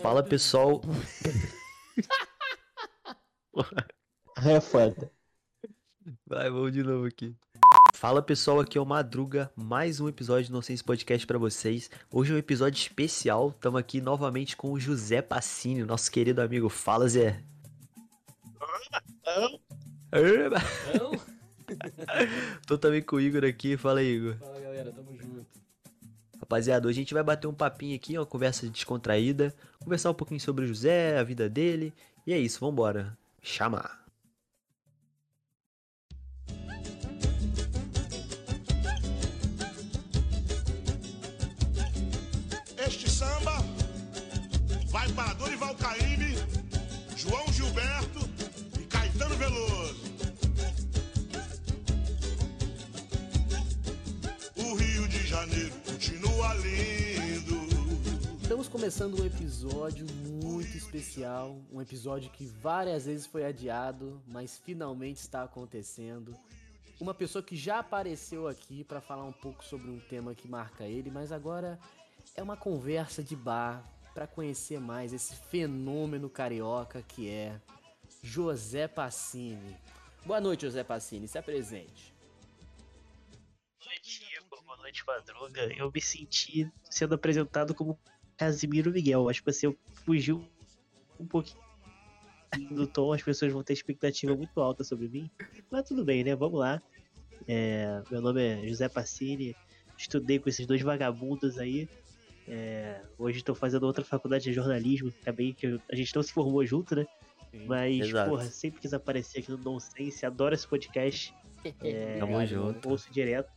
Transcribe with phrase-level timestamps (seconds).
[0.00, 0.80] Fala pessoal.
[4.46, 5.17] É foda.
[6.38, 7.34] Vai, vamos de novo aqui.
[7.92, 11.90] Fala pessoal, aqui é o Madruga, mais um episódio do Nonsense Podcast pra vocês.
[12.12, 16.68] Hoje é um episódio especial, estamos aqui novamente com o José Passini, nosso querido amigo.
[16.68, 17.42] Fala, Zé.
[20.12, 20.58] Eba.
[20.96, 21.10] Não?
[22.68, 24.36] Tô também com o Igor aqui, fala aí, Igor.
[24.36, 25.44] Fala galera, tamo junto.
[26.38, 30.38] Rapaziada, hoje a gente vai bater um papinho aqui, uma conversa descontraída, conversar um pouquinho
[30.38, 31.92] sobre o José, a vida dele,
[32.24, 33.18] e é isso, vambora.
[33.42, 34.07] Chama!
[56.68, 57.56] Lindo.
[58.42, 65.16] Estamos começando um episódio muito especial, um episódio que várias vezes foi adiado, mas finalmente
[65.16, 66.36] está acontecendo.
[67.00, 70.84] Uma pessoa que já apareceu aqui para falar um pouco sobre um tema que marca
[70.84, 71.78] ele, mas agora
[72.34, 77.60] é uma conversa de bar para conhecer mais esse fenômeno carioca que é
[78.22, 79.76] José Passini.
[80.26, 82.12] Boa noite, José Passini, se apresente.
[83.78, 84.27] Boa noite,
[84.88, 85.74] Boa noite, Madruga.
[85.76, 87.98] Eu me senti sendo apresentado como
[88.38, 89.28] Casimiro Miguel.
[89.28, 90.42] Acho que você fugiu
[91.20, 91.58] um pouquinho
[92.70, 95.30] do tom, as pessoas vão ter expectativa muito alta sobre mim.
[95.70, 96.34] Mas tudo bem, né?
[96.34, 96.80] Vamos lá.
[97.46, 99.54] É, meu nome é José Passini.
[99.98, 101.86] Estudei com esses dois vagabundos aí.
[102.46, 105.12] É, hoje estou fazendo outra faculdade de jornalismo.
[105.20, 107.06] Acabei que eu- a gente não se formou junto, né?
[107.66, 108.30] Mas, Exato.
[108.30, 110.24] porra, sempre quis aparecer aqui no Nonsense.
[110.24, 111.34] Adoro esse podcast.
[111.82, 112.88] É, Tamo junto.
[112.88, 113.50] ouço direto.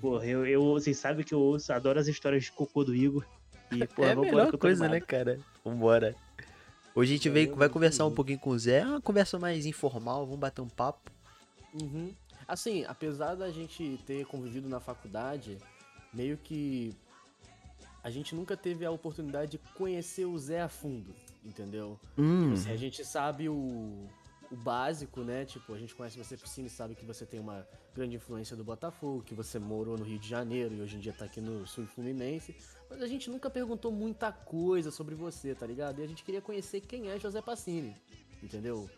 [0.00, 3.24] Porra, eu, eu, vocês sabem que eu ouço, adoro as histórias de cocô do Igor.
[3.70, 5.06] E, porra, é a melhor coisa, né, animado.
[5.08, 5.40] cara?
[5.64, 6.14] Vambora.
[6.94, 9.38] Hoje a gente Eu veio, vai conversar um pouquinho com o Zé, é uma conversa
[9.38, 11.10] mais informal, vamos bater um papo.
[11.72, 12.12] Uhum.
[12.46, 15.56] Assim, apesar da gente ter convivido na faculdade,
[16.12, 16.94] meio que
[18.04, 21.98] a gente nunca teve a oportunidade de conhecer o Zé a fundo, entendeu?
[22.18, 24.06] Hum, Assim, a gente sabe o,
[24.52, 25.46] o básico, né?
[25.46, 28.54] Tipo, a gente conhece você por cima e sabe que você tem uma grande influência
[28.54, 31.40] do Botafogo, que você morou no Rio de Janeiro e hoje em dia tá aqui
[31.40, 32.54] no Sul Fluminense.
[32.90, 36.00] Mas a gente nunca perguntou muita coisa sobre você, tá ligado?
[36.00, 37.96] E a gente queria conhecer quem é José Passini,
[38.42, 38.90] entendeu?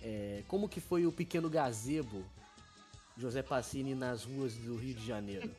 [0.00, 2.24] É, como que foi o pequeno gazebo
[3.16, 5.50] José Passini nas ruas do Rio de Janeiro?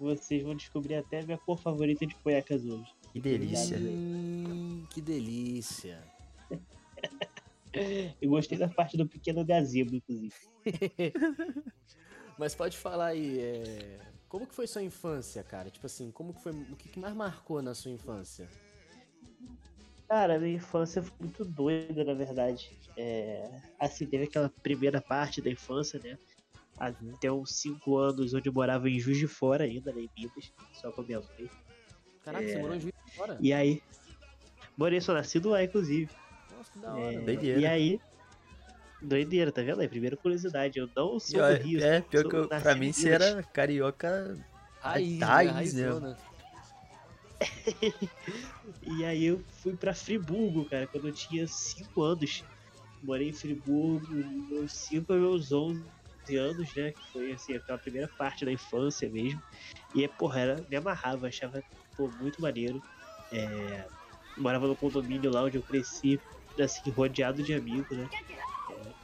[0.00, 2.90] Vocês vão descobrir até a minha cor favorita de cuecas hoje.
[3.12, 3.76] que delícia.
[3.78, 6.17] Hum, que delícia.
[8.20, 10.34] Eu gostei da parte do pequeno gazebo, inclusive.
[12.38, 13.98] Mas pode falar aí, é,
[14.28, 15.70] como que foi sua infância, cara?
[15.70, 18.48] Tipo assim, como que foi, o que mais marcou na sua infância?
[20.08, 22.70] Cara, minha infância foi muito doida, na verdade.
[22.96, 26.16] É, assim, teve aquela primeira parte da infância, né?
[26.78, 30.52] Até uns 5 anos, onde eu morava em Juiz de Fora ainda, né, em Minas,
[30.74, 31.50] só com a minha mãe.
[32.24, 32.60] Caraca, você É.
[32.60, 33.36] morou em Juiz de Fora?
[33.40, 33.82] E aí,
[34.76, 36.08] morei só nascido lá, inclusive.
[36.58, 37.14] Nossa, que da hora.
[37.14, 37.60] É, Doideira.
[37.60, 38.00] E aí,
[39.00, 39.88] doideira, tá vendo aí?
[39.88, 41.80] Primeira curiosidade, eu não sou do Rio.
[41.84, 44.36] é, pior sou que eu, pra mim você era carioca.
[44.80, 45.82] Raiz, raiz, né?
[45.84, 46.18] Raizona.
[48.82, 52.44] E aí eu fui pra Friburgo, cara, quando eu tinha 5 anos.
[53.00, 55.86] Morei em Friburgo, meus 5 a meus 11
[56.36, 56.90] anos, né?
[56.90, 59.40] Que foi assim, aquela primeira parte da infância mesmo.
[59.94, 61.62] E porra, era, me amarrava, achava
[61.96, 62.82] pô, muito maneiro.
[63.32, 63.86] É,
[64.36, 66.20] morava no condomínio lá onde eu cresci,
[66.62, 68.08] assim, rodeado de amigos, né?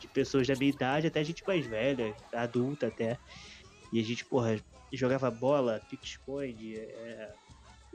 [0.01, 3.19] De pessoas da minha idade, até gente mais velha, adulta até.
[3.93, 4.57] E a gente, porra,
[4.93, 7.35] jogava bola, pique-esconde, é,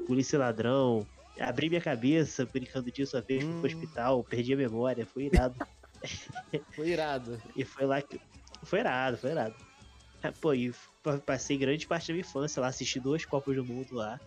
[0.07, 1.07] polícia ladrão.
[1.39, 3.59] Abri minha cabeça brincando disso uma vez, fui Hum.
[3.59, 5.55] pro hospital, perdi a memória, foi irado.
[6.75, 7.41] Foi irado.
[7.55, 8.17] e foi lá que.
[8.63, 9.55] Foi irado, foi irado.
[10.23, 10.71] Ah, Pô, e
[11.03, 14.17] pa- passei grande parte da minha infância lá, assisti duas Copas do Mundo lá.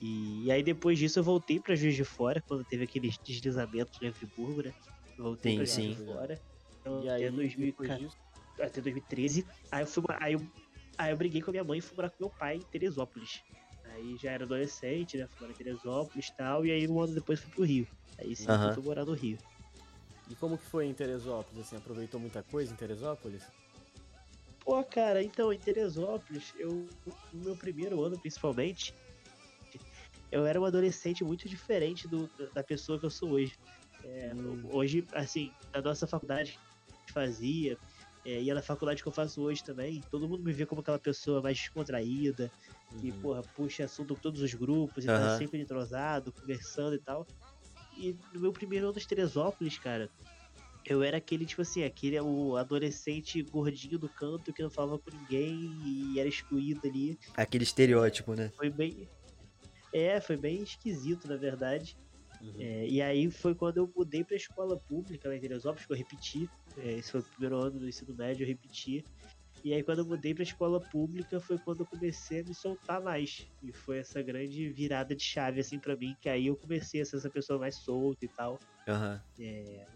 [0.00, 0.06] Uhum.
[0.08, 4.00] E, e aí depois disso eu voltei pra Juiz de Fora, quando teve aqueles deslizamentos
[4.00, 4.72] em Friburgo, né?
[5.18, 5.82] Voltei Sim, pra sim.
[5.82, 6.40] Juiz de Fora.
[6.80, 8.16] Então, E aí, até, 2000, depois cara, disso,
[8.58, 9.46] até 2013.
[9.70, 10.40] Aí eu fui morar- aí eu,
[10.98, 13.42] aí eu briguei com a minha mãe e fui morar com meu pai em Teresópolis.
[13.84, 15.26] Aí já era adolescente, né?
[15.28, 16.64] Fui morar em Teresópolis e tal.
[16.64, 17.86] E aí um ano depois fui pro Rio.
[18.18, 18.72] Aí sim, Aham.
[18.74, 19.38] fui morar no Rio.
[20.30, 21.66] E como que foi em Teresópolis?
[21.66, 23.42] Assim, aproveitou muita coisa em Teresópolis?
[24.64, 26.86] Pô, cara, então, em Teresópolis, eu,
[27.32, 28.94] no meu primeiro ano principalmente,
[30.30, 33.52] eu era um adolescente muito diferente do, da pessoa que eu sou hoje.
[34.04, 34.62] É, Hum.
[34.72, 37.78] Hoje, assim, na nossa faculdade que a gente fazia,
[38.24, 40.98] é, e na faculdade que eu faço hoje também, todo mundo me vê como aquela
[40.98, 42.50] pessoa mais descontraída,
[43.00, 43.20] que, Uhum.
[43.20, 47.26] porra, puxa assunto com todos os grupos e tá sempre entrosado, conversando e tal.
[47.98, 50.10] E no meu primeiro ano de Teresópolis, cara,
[50.86, 55.10] eu era aquele, tipo assim, aquele o adolescente gordinho do canto que não falava com
[55.14, 55.54] ninguém
[55.84, 57.18] e era excluído ali.
[57.36, 58.50] Aquele estereótipo, né?
[58.56, 59.08] Foi bem.
[59.92, 61.96] É, foi bem esquisito, na verdade.
[62.40, 62.70] Uhum.
[62.70, 65.96] É, e aí foi quando eu mudei pra escola pública lá em Teresópolis, que eu
[65.98, 66.52] repeti.
[66.76, 69.06] É, esse foi o primeiro ano do ensino médio, eu repeti.
[69.64, 73.02] E aí quando eu mudei pra escola pública foi quando eu comecei a me soltar
[73.02, 73.48] mais.
[73.62, 77.06] E foi essa grande virada de chave, assim, pra mim, que aí eu comecei a
[77.06, 78.62] ser essa pessoa mais solta e tal.
[78.86, 79.24] Aham.
[79.40, 79.88] É,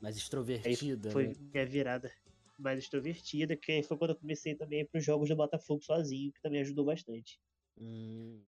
[0.00, 0.16] Mais
[0.64, 1.34] aí extrovertida, foi né?
[1.38, 2.10] minha virada
[2.58, 5.82] mais extrovertida, que aí foi quando eu comecei também a ir pros jogos do Botafogo
[5.82, 7.38] sozinho, que também ajudou bastante.
[7.76, 8.46] Hum.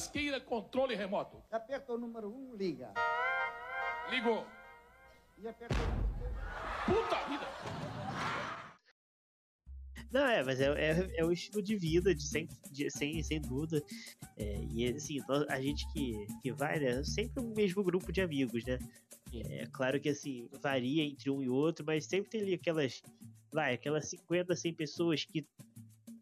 [0.00, 1.42] Esqueira, controle remoto.
[1.50, 2.92] Aperta o número 1, um, liga.
[4.08, 4.46] Ligou.
[5.36, 6.08] E aperta o número
[6.86, 7.46] Puta vida.
[10.12, 13.40] Não, é, mas é, é, é o estilo de vida, de sem, de- sem, sem
[13.40, 13.82] dúvida.
[14.36, 15.18] É, e assim,
[15.48, 17.02] a gente que, que vai, né?
[17.02, 18.78] Sempre o mesmo grupo de amigos, né?
[19.34, 23.02] É claro que assim, varia entre um e outro, mas sempre tem ali aquelas.
[23.52, 25.44] Vai, aquelas 50, 100 pessoas que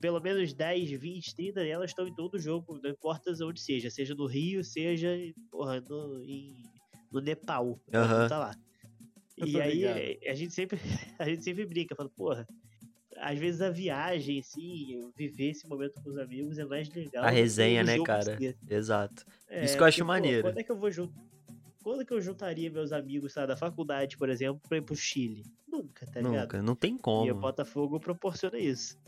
[0.00, 4.14] pelo menos 10, 20, 30 delas estão em todo jogo, não importa onde seja, seja
[4.14, 5.08] no Rio, seja
[5.50, 6.62] porra, no, em,
[7.10, 7.78] no Nepal.
[7.92, 8.28] Aham.
[8.28, 8.54] Tá lá.
[9.36, 9.98] E aí ligado.
[9.98, 10.78] é, a gente sempre
[11.18, 12.46] a gente sempre brinca, fala, porra,
[13.18, 17.24] às vezes a viagem, assim, viver esse momento com os amigos é mais legal.
[17.24, 18.36] A resenha, né, cara?
[18.38, 18.56] si.
[18.68, 19.24] Exato.
[19.48, 20.42] É, Isso que eu acho porque, pô, maneiro.
[20.42, 21.22] Quando é que eu vou juntar?
[21.82, 25.44] Quando que eu juntaria meus amigos, sabe, da faculdade, por exemplo, pra ir pro Chile?
[25.68, 26.42] Nunca, tá ligado?
[26.42, 26.62] Nunca.
[26.62, 27.34] Não tem E o como.
[27.36, 28.98] Botafogo proporciona isso.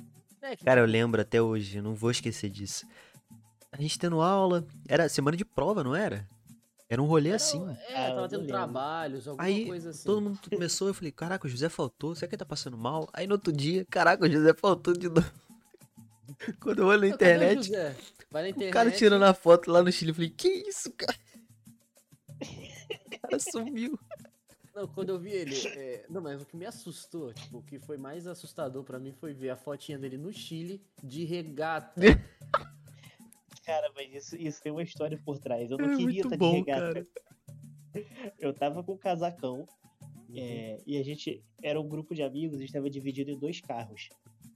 [0.42, 2.86] É Cara, eu lembro até hoje, não vou esquecer disso.
[3.72, 6.26] A gente tendo aula, era semana de prova, não era?
[6.88, 7.62] Era um rolê era- assim.
[7.88, 10.04] É, Ah, tava tendo trabalhos, alguma Aí, coisa assim.
[10.04, 13.08] Todo mundo começou, eu falei, caraca, o José faltou, será que ele tá passando mal?
[13.12, 15.30] Aí no outro dia, caraca, o José faltou de novo.
[16.60, 17.70] Quando eu olho na internet?
[18.30, 18.70] Vai na internet.
[18.70, 21.14] o cara tirando a foto lá no Chile, eu falei, que isso, cara?
[22.90, 23.98] O cara sumiu.
[24.78, 25.56] Não, quando eu vi ele.
[25.76, 29.12] é, Não, mas o que me assustou, tipo, o que foi mais assustador pra mim
[29.12, 31.92] foi ver a fotinha dele no Chile de regata.
[33.64, 35.68] Cara, mas isso, isso tem uma história por trás.
[35.70, 36.94] Eu É não queria muito estar bom, de regata.
[36.94, 37.06] cara.
[38.38, 39.66] Eu tava com um casacão
[40.34, 43.60] é, e a gente era um grupo de amigos, a gente tava dividido em dois
[43.60, 44.08] carros.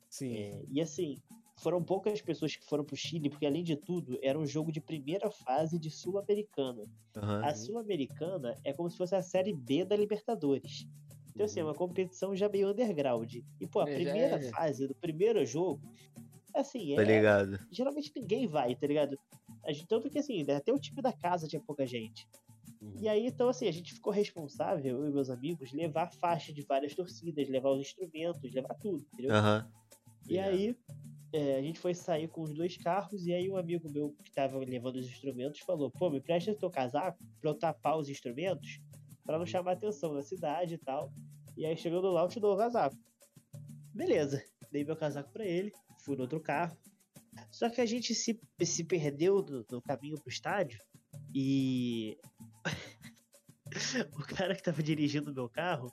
[0.09, 0.37] Sim.
[0.37, 1.21] É, e assim,
[1.57, 4.81] foram poucas pessoas que foram pro Chile, porque além de tudo, era um jogo de
[4.81, 6.85] primeira fase de Sul-Americana.
[7.17, 7.45] Aham.
[7.45, 10.87] A Sul-Americana é como se fosse a série B da Libertadores.
[11.35, 13.37] Então, assim, é uma competição já meio underground.
[13.61, 14.43] E, pô, a É, primeira é.
[14.51, 15.81] fase do primeiro jogo,
[16.55, 17.59] assim, Tá é, ligado?
[17.71, 19.19] geralmente ninguém vai, tá ligado?
[19.89, 22.27] Tanto que, assim, até o time da casa tinha pouca gente.
[22.81, 22.95] Uhum.
[23.01, 26.63] E aí, então, assim, a gente ficou responsável, eu e meus amigos, levar faixa de
[26.63, 29.31] várias torcidas, levar os instrumentos, levar tudo, entendeu?
[30.29, 30.77] E aí,
[31.33, 34.31] é, a gente foi sair com os dois carros, e aí um amigo meu que
[34.33, 38.81] tava levando os instrumentos falou, pô, me presta teu casaco pra eu tapar os instrumentos,
[39.25, 41.13] pra não chamar atenção na cidade e tal.
[41.57, 42.96] E aí, chegando lá, eu te dou o casaco.
[43.94, 45.73] Beleza, dei meu casaco pra ele,
[46.05, 46.77] fui no outro carro.
[47.51, 50.79] Só que a gente se, se perdeu no, no caminho pro estádio,
[51.35, 52.19] e...
[54.15, 55.93] o cara que tava dirigindo o meu carro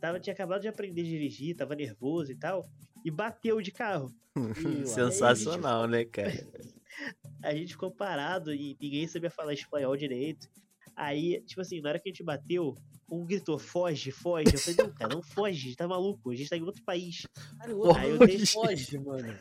[0.00, 2.68] tava, tinha acabado de aprender a dirigir, tava nervoso e tal,
[3.04, 4.12] e bateu de carro.
[4.86, 6.32] Sensacional, né, cara?
[7.42, 10.48] A gente ficou parado e ninguém sabia falar espanhol direito.
[10.96, 12.74] Aí, tipo assim, na hora que a gente bateu,
[13.08, 14.52] um gritou, foge, foge.
[14.54, 17.24] Eu falei, não, cara, não foge, tá maluco, a gente tá em outro país.
[17.58, 19.32] Cara, o outro Aí eu dei- foge, mano.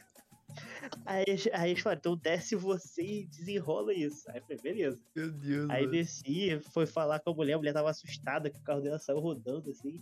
[1.06, 4.30] Aí, aí eles falaram, então desce você e desenrola isso.
[4.30, 5.04] Aí eu falei, beleza.
[5.16, 8.64] Meu Deus, Aí desci, foi falar com a mulher, a mulher tava assustada que o
[8.64, 10.02] carro dela saiu rodando assim.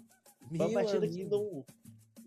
[0.50, 1.30] Foi Meu uma batida que amigo.
[1.30, 1.66] não.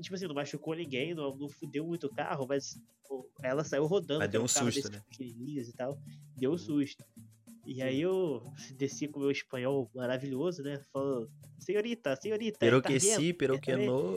[0.00, 3.86] Tipo assim, não machucou ninguém, não, não fudeu muito o carro, mas pô, ela saiu
[3.86, 4.20] rodando.
[4.20, 5.62] Mas deu um carro susto, desses né?
[5.68, 5.98] e tal.
[6.36, 7.04] Deu um susto.
[7.66, 8.42] E aí eu
[8.76, 10.80] desci com o meu espanhol maravilhoso, né?
[10.92, 12.58] Falando, senhorita, senhorita.
[12.58, 13.20] Pero tá que vendo?
[13.20, 14.16] sí, pero que no.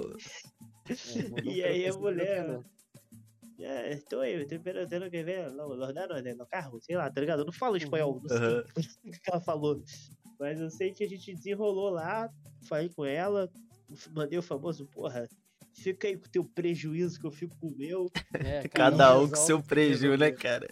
[0.88, 0.91] É,
[1.43, 2.63] E aí a mulher-.
[3.59, 7.41] É, estou aí, tenho que ver los los danos no carro, sei lá, tá ligado?
[7.41, 8.63] Eu não falo espanhol, não sei Aham.
[9.05, 9.83] o que ela falou.
[10.39, 12.27] Mas eu sei que a gente desenrolou lá,
[12.67, 13.51] falei com ela,
[14.15, 15.27] mandei o famoso, porra,
[15.74, 18.10] fica aí com o teu prejuízo que eu fico com o meu.
[18.34, 20.68] É, Cada um com seu prejuízo, né, cara?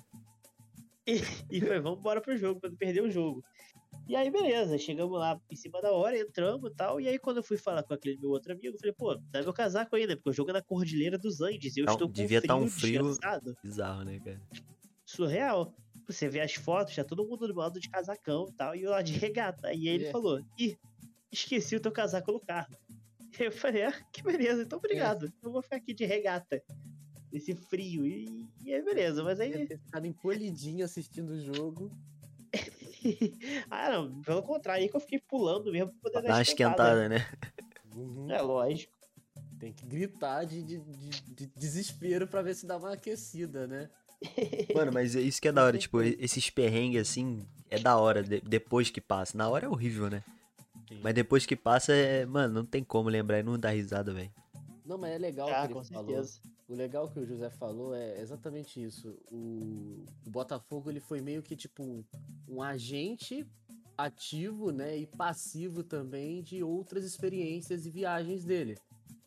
[1.50, 3.44] E foi, vamos embora pro jogo, pra não perder o jogo.
[4.08, 7.02] E aí, beleza, chegamos lá em cima da hora, entramos e tal.
[7.02, 9.42] E aí, quando eu fui falar com aquele meu outro amigo, eu falei, pô, dá
[9.42, 10.16] meu casaco aí, né?
[10.16, 11.76] Porque o jogo é na Cordilheira dos Andes.
[11.76, 13.56] E eu Tá um- estou com devia frio, tá um frio- desgraçado.
[13.64, 14.42] Bizarro, né, cara?
[15.06, 15.74] Surreal.
[16.08, 18.92] Você vê as fotos, já todo mundo do lado de casacão e tal, e eu
[18.92, 19.74] lá de regata.
[19.74, 20.12] E aí ele É.
[20.12, 20.78] falou, ih,
[21.32, 22.76] esqueci o teu casaco no carro.
[23.40, 25.32] Eu falei, ah, que beleza, então obrigado.
[25.44, 26.62] Eu vou ficar aqui de regata.
[27.32, 28.06] Nesse frio.
[28.06, 29.68] E, e aí, beleza, mas aí.
[29.68, 31.92] Ficado encolhidinho assistindo o jogo.
[33.70, 37.08] ah, não, pelo contrário, aí que eu fiquei pulando mesmo pra poder Dá uma esquentada,
[37.10, 37.28] né?
[37.96, 38.32] Uhum.
[38.32, 38.94] É lógico.
[39.60, 43.90] Tem que gritar de, de, de- de desespero pra ver se dá uma aquecida, né?
[44.76, 48.24] Mano, mas é isso que é da hora, tipo, esses perrengues assim, é da hora,
[48.24, 49.38] de- depois que passa.
[49.38, 50.24] Na hora é horrível, né?
[51.04, 54.32] Mas depois que passa, é, mano, não tem como lembrar e não dá risada, velho.
[54.86, 56.26] Não, mas é legal o Ah, que ele falou.
[56.68, 59.18] O legal que o José falou é exatamente isso.
[59.32, 62.06] O, o Botafogo ele foi meio que tipo
[62.48, 63.46] um agente
[63.98, 68.78] ativo, né, e passivo também de outras experiências e viagens dele.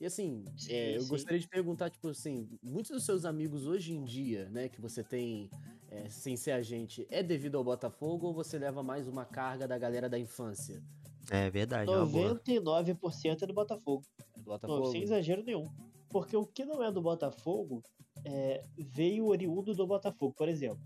[0.00, 1.08] E assim, Sim, é, eu sim.
[1.08, 5.04] gostaria de perguntar, tipo assim, muitos dos seus amigos hoje em dia, né, que você
[5.04, 5.50] tem
[5.88, 9.76] é, sem ser agente, é devido ao Botafogo ou você leva mais uma carga da
[9.78, 10.82] galera da infância?
[11.30, 12.34] É verdade, é uma boa.
[12.34, 14.04] 99% é do Botafogo.
[14.18, 14.90] É do Não, Botafogo?
[14.90, 15.68] sem exagero nenhum.
[16.08, 17.82] Porque o que não é do Botafogo
[18.24, 20.82] é, veio oriundo do Botafogo, por exemplo.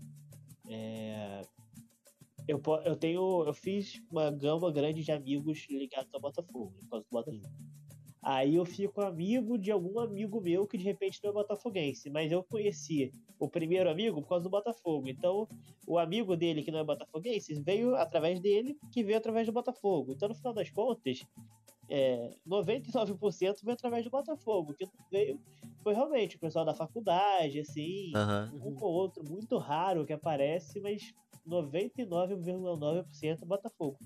[0.69, 1.41] É,
[2.47, 3.43] eu, eu tenho.
[3.45, 7.53] Eu fiz uma gama grande de amigos ligados ao Botafogo, por causa do Botafogo.
[8.29, 12.29] Aí eu fico amigo de algum amigo meu que de repente não é botafoguense, mas
[12.29, 15.07] eu conheci o primeiro amigo por causa do Botafogo.
[15.07, 15.47] Então,
[15.87, 20.11] o amigo dele que não é botafoguense veio através dele, que veio através do Botafogo.
[20.11, 21.25] Então, no final das contas,
[21.89, 24.73] é, 99% veio através do Botafogo.
[24.73, 25.39] O que veio
[25.81, 28.51] foi realmente o pessoal da faculdade, assim, Aham.
[28.61, 31.13] um ou outro, muito raro que aparece, mas
[31.47, 33.97] 99,9% Botafogo.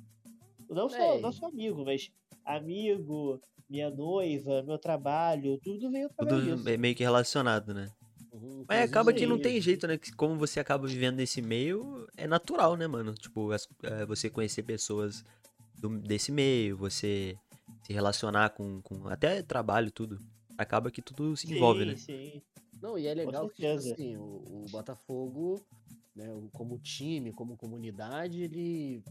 [0.70, 1.22] Não só, É.
[1.22, 2.12] não só amigo, mas
[2.46, 6.70] amigo, minha noiva, meu trabalho, tudo veio através Tudo disso.
[6.70, 7.90] é meio que relacionado, né?
[8.34, 9.98] Uhum, Mas acaba que não tem jeito, né?
[9.98, 13.14] Que Como você acaba vivendo nesse meio, é natural, né, mano?
[13.14, 15.24] Tipo, é, você conhecer pessoas
[15.80, 17.38] do- desse meio, você
[17.84, 20.20] se relacionar com, com até trabalho, tudo.
[20.58, 21.96] Acaba que tudo se envolve, né?
[21.96, 22.42] Sim,
[22.82, 25.66] Não, e é legal que, tipo assim, o, o Botafogo,
[26.16, 29.02] né, como time, como comunidade, ele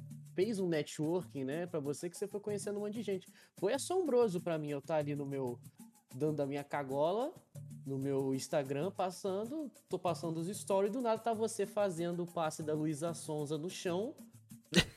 [0.41, 3.29] fez um networking, né, pra você que você foi conhecendo um monte de gente.
[3.59, 5.61] Foi assombroso pra mim eu estar ali no meu,
[6.15, 7.31] dando a minha cagola,
[7.85, 12.63] no meu Instagram, passando, tô passando os stories, do nada tá você fazendo o passe
[12.63, 14.15] da Luísa Sonza no chão,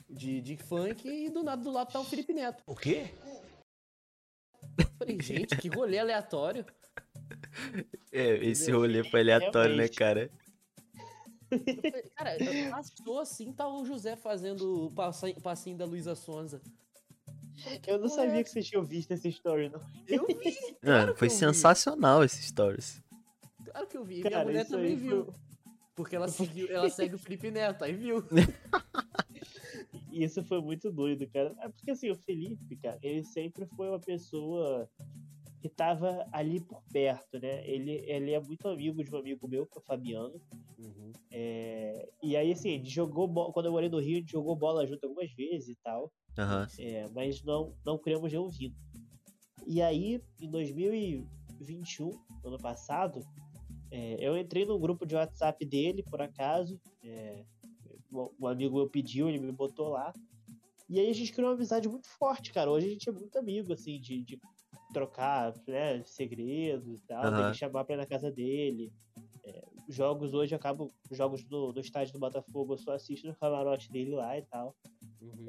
[0.10, 2.64] de, de funk, e do nada do lado tá o Felipe Neto.
[2.66, 3.14] O quê?
[4.98, 6.66] Falei, gente, que rolê aleatório.
[8.14, 10.32] É, esse rolê foi aleatório, né, Realmente.
[11.60, 12.10] Cara?
[12.16, 12.38] Cara,
[12.72, 16.62] passou assim, tá o José fazendo o passi- passinho da Luísa Sonza.
[17.86, 19.80] Eu não sabia que vocês tinham visto essa story, não.
[20.08, 21.46] Eu vi, claro foi que eu vi.
[21.54, 23.02] sensacional esses stories.
[23.66, 24.16] Claro que eu vi.
[24.16, 25.26] E minha Cara, mulher também viu.
[25.26, 25.34] foi-
[25.96, 28.24] Porque ela seguiu, ela segue o Felipe Neto, aí viu.
[30.12, 31.56] E isso foi muito doido, cara.
[31.60, 34.88] É porque assim, o Felipe, cara, ele sempre foi uma pessoa
[35.64, 37.66] que tava ali por perto, né?
[37.66, 40.42] Ele, ele é muito amigo de um amigo meu, que é o Fabiano.
[41.32, 43.32] É, e aí, assim, gente jogou.
[43.54, 46.12] Quando eu morei no Rio, a gente jogou bola junto algumas vezes e tal.
[46.38, 46.68] Aham.
[46.78, 48.84] É, mas não, não criamos nenhum vínculo.
[49.66, 52.12] E aí, em 2021,
[52.44, 53.22] ano passado,
[53.90, 56.78] é, eu entrei no grupo de WhatsApp dele, por acaso.
[57.02, 57.46] É,
[58.12, 60.12] um amigo meu pediu, ele me botou lá.
[60.90, 62.70] E aí a gente criou uma amizade muito forte, cara.
[62.70, 64.38] Hoje a gente é muito amigo, assim, de, de
[64.94, 67.42] trocar né, segredos e tal, Aham.
[67.42, 68.94] dele chamar pra ir na casa dele.
[69.46, 73.36] É, jogos hoje eu acabo, jogos do, do estádio do Botafogo, eu só assisto no
[73.36, 74.76] camarote dele lá e tal.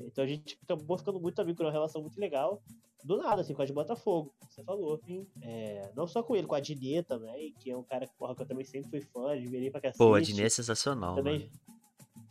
[0.07, 2.63] Então a gente acabou ficando muito amigo, uma relação muito legal.
[3.05, 4.99] Do nada, assim, com a de Botafogo, você falou.
[5.43, 8.35] É, não só com ele, com a Dinê também, que é um cara que, porra,
[8.35, 9.99] que eu também sempre fui fã, admirei pra cacete.
[9.99, 11.51] Pô, a Dinê é sensacional, também mano.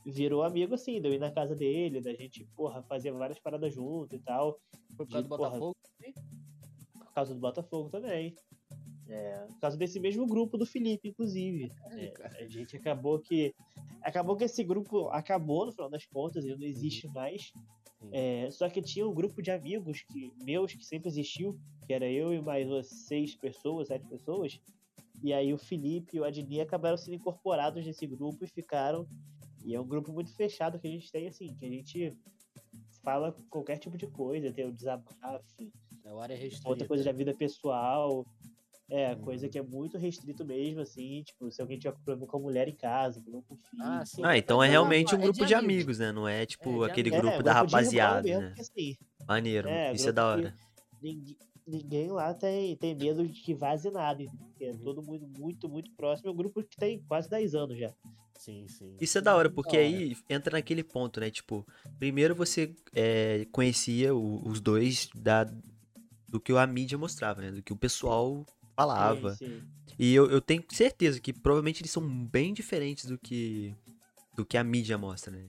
[0.04, 3.72] virou amigo, assim, de eu ir na casa dele, da gente, porra, fazia várias paradas
[3.72, 4.60] junto e tal.
[4.98, 5.76] Foi por causa de, do porra, Botafogo?
[6.00, 6.06] Por
[7.14, 8.36] causa do Botafogo também.
[9.08, 11.72] É, por causa desse mesmo grupo do Felipe, inclusive.
[11.92, 12.38] É, cara.
[12.40, 13.54] a gente acabou que.
[14.02, 17.52] Acabou que esse grupo acabou, no final das contas, ele não existe mais.
[18.12, 22.06] É, só que tinha um grupo de amigos que, meus que sempre existiu, que era
[22.10, 24.60] eu e mais umas seis pessoas, sete pessoas.
[25.24, 29.08] E aí o Felipe e o Adni acabaram sendo incorporados nesse grupo e ficaram.
[29.64, 32.18] E é um grupo muito fechado que a gente tem, assim, que a gente
[33.02, 35.72] fala qualquer tipo de coisa, tem o desabafo,
[36.06, 36.70] É o área restrita.
[36.70, 38.26] outra coisa da vida pessoal.
[38.90, 42.40] É, coisa que é muito restrito mesmo, assim, tipo, se alguém tiver problema com a
[42.40, 43.82] mulher em casa, problema com o filho.
[43.82, 44.22] Ah, sim.
[44.24, 45.74] Ah, então é realmente um é de grupo de amigos.
[45.74, 46.12] amigos, né?
[46.12, 48.56] Não é tipo É, aquele grupo É, da grupo rapaziada, mesmo, né?
[48.60, 50.54] assim, Maneiro, É, isso é grupo da hora.
[51.02, 54.24] ninguém, ninguém lá tem, tem medo de que vaze nada?
[54.38, 54.70] Porque Uhum.
[54.70, 56.30] é todo mundo muito, muito próximo.
[56.30, 57.92] É um grupo que tem quase 10 anos já.
[58.38, 58.98] Sim, sim.
[59.00, 59.86] Isso é da hora, porque hora.
[59.86, 61.32] aí entra naquele ponto, né?
[61.32, 61.66] Tipo,
[61.98, 65.46] primeiro você é, conhecia o- os dois da,
[66.34, 67.52] do que a mídia mostrava, né?
[67.52, 68.44] Do que o pessoal
[68.76, 69.36] falava.
[69.36, 69.96] Sim, sim.
[70.00, 73.76] E eu, eu tenho certeza que provavelmente eles são bem diferentes do que
[74.36, 75.46] do que a mídia mostra, né?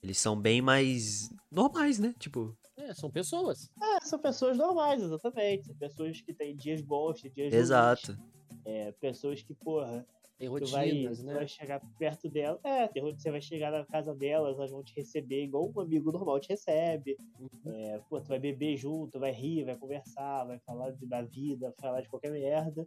[0.00, 2.14] Eles são bem mais normais, né?
[2.20, 3.68] Tipo, É, são pessoas.
[3.82, 5.66] Ah, são pessoas normais, exatamente.
[5.66, 7.64] São pessoas que têm dias bons, têm dias ruins.
[7.64, 8.16] exato.
[8.64, 10.06] É, pessoas que, porra,
[10.48, 11.34] Tem tu vai, rotinas, tu né?
[11.34, 12.58] vai chegar perto dela.
[12.64, 16.12] É, tem você vai chegar na casa delas, elas vão te receber igual um amigo
[16.12, 17.16] normal te recebe.
[17.38, 17.72] Uhum.
[17.72, 21.74] É, pô, tu vai beber junto, vai rir, vai conversar, vai falar de- da vida,
[21.80, 22.86] falar de qualquer merda.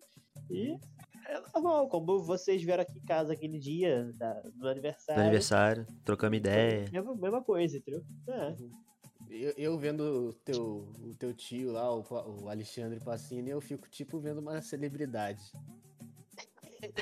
[0.49, 0.79] E Uhum.
[1.27, 5.21] é normal, como vocês vieram aqui em casa aquele dia da- do aniversário.
[5.21, 6.85] aniversário, trocamos ideia.
[6.91, 8.01] Mesma, mesma coisa, entendeu?
[8.29, 8.55] É.
[9.29, 12.01] Eu, eu vendo o teu, o teu tio lá, o,
[12.43, 15.43] o Alexandre Passini, eu fico tipo vendo uma celebridade.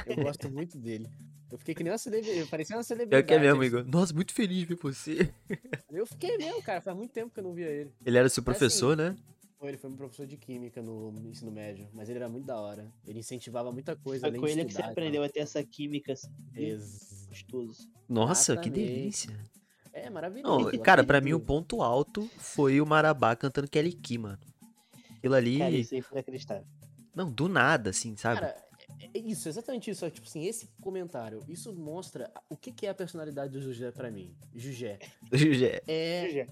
[0.05, 1.07] Eu gosto muito dele.
[1.51, 2.49] Eu fiquei que nem uma celebridade.
[2.49, 3.27] Parecia uma Eu celebridade.
[3.27, 3.67] que é mesmo, assim.
[3.67, 3.85] Igor.
[3.85, 5.31] Nossa, muito feliz de ver você.
[5.91, 6.81] Eu fiquei mesmo, cara.
[6.81, 7.91] Faz muito tempo que eu não via ele.
[8.05, 9.15] Ele era seu Mas, professor, né?
[9.59, 12.59] Pô, Ele foi meu professor de química no ensino médio, mas ele era muito da
[12.59, 12.91] hora.
[13.07, 14.29] Ele incentivava muita coisa.
[14.29, 17.87] Foi com ele que você aprendeu a ter essa química assim, Ex- gostoso.
[18.09, 18.93] Nossa, que Exatamente.
[18.97, 19.39] delícia.
[19.93, 20.71] É maravilhoso.
[20.71, 24.37] Não, cara, pra mim o ponto alto foi o Marabá cantando Kelly Key, mano.
[25.17, 25.57] Aquilo ali.
[25.59, 26.65] Cara, isso aí foi inacreditável.
[27.15, 28.41] Não, do nada, assim, sabe?
[28.41, 28.55] Cara,
[29.13, 30.05] é- é isso, exatamente isso.
[30.05, 33.91] ó, Tipo assim, esse comentário, isso mostra o que, que é a personalidade do Jugé
[33.91, 34.35] pra mim.
[34.53, 34.99] Jugé.
[35.87, 36.47] É,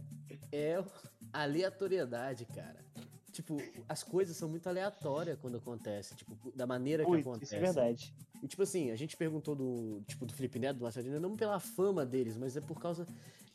[0.52, 0.84] é
[1.32, 2.84] aleatoriedade, cara.
[3.32, 3.58] Tipo,
[3.90, 7.46] as coisas são muito aleatórias quando acontece, tipo, da maneira que acontece.
[7.46, 8.14] isso é verdade.
[8.44, 11.60] E, tipo assim, a gente perguntou do, tipo, do Felipe Neto, do Marcelo não pela
[11.60, 13.08] fama deles, mas é por causa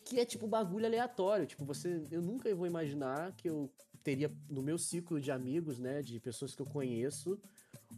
[0.05, 1.47] que é, tipo, bagulho aleatório.
[1.47, 3.71] Tipo, você, eu nunca vou imaginar que eu
[4.03, 7.39] teria no meu ciclo de amigos, né, de pessoas que eu conheço,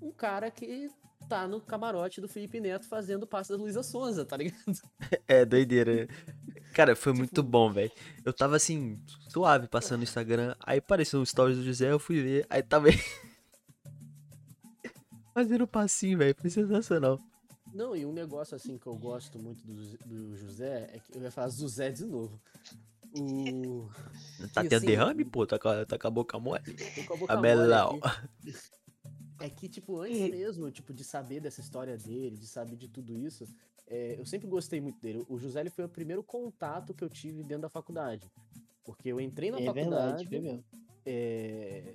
[0.01, 0.89] um cara que
[1.29, 4.81] tá no camarote do Felipe Neto fazendo passe da Luísa Sonza, tá ligado?
[5.29, 6.09] É, doideira.
[6.75, 7.91] Cara, foi muito Tipo- bom, velho.
[8.25, 10.55] Eu tava assim, suave, passando no Instagram.
[10.61, 12.47] Aí apareceu um stories do José, eu fui ver.
[12.49, 12.89] Aí tava
[15.35, 16.35] fazendo passinho, velho.
[16.39, 17.19] Foi sensacional.
[17.73, 19.75] Não, e um negócio assim que eu gosto muito do,
[20.07, 22.41] do José é que eu ia falar José de novo.
[23.17, 23.89] O.
[24.53, 25.47] Tá E tendo assim, derrame, pô?
[25.47, 26.63] Tá tá com a boca mole.
[27.29, 27.99] a A Melau.
[29.41, 33.19] É que, tipo, antes mesmo, tipo, de saber dessa história dele, de saber de tudo
[33.19, 33.45] isso,
[33.87, 35.25] é, eu sempre gostei muito dele.
[35.29, 38.31] O José ele foi o primeiro contato que eu tive dentro da faculdade.
[38.85, 40.27] Porque eu entrei na É faculdade.
[40.27, 40.65] verdade.
[41.05, 41.95] É,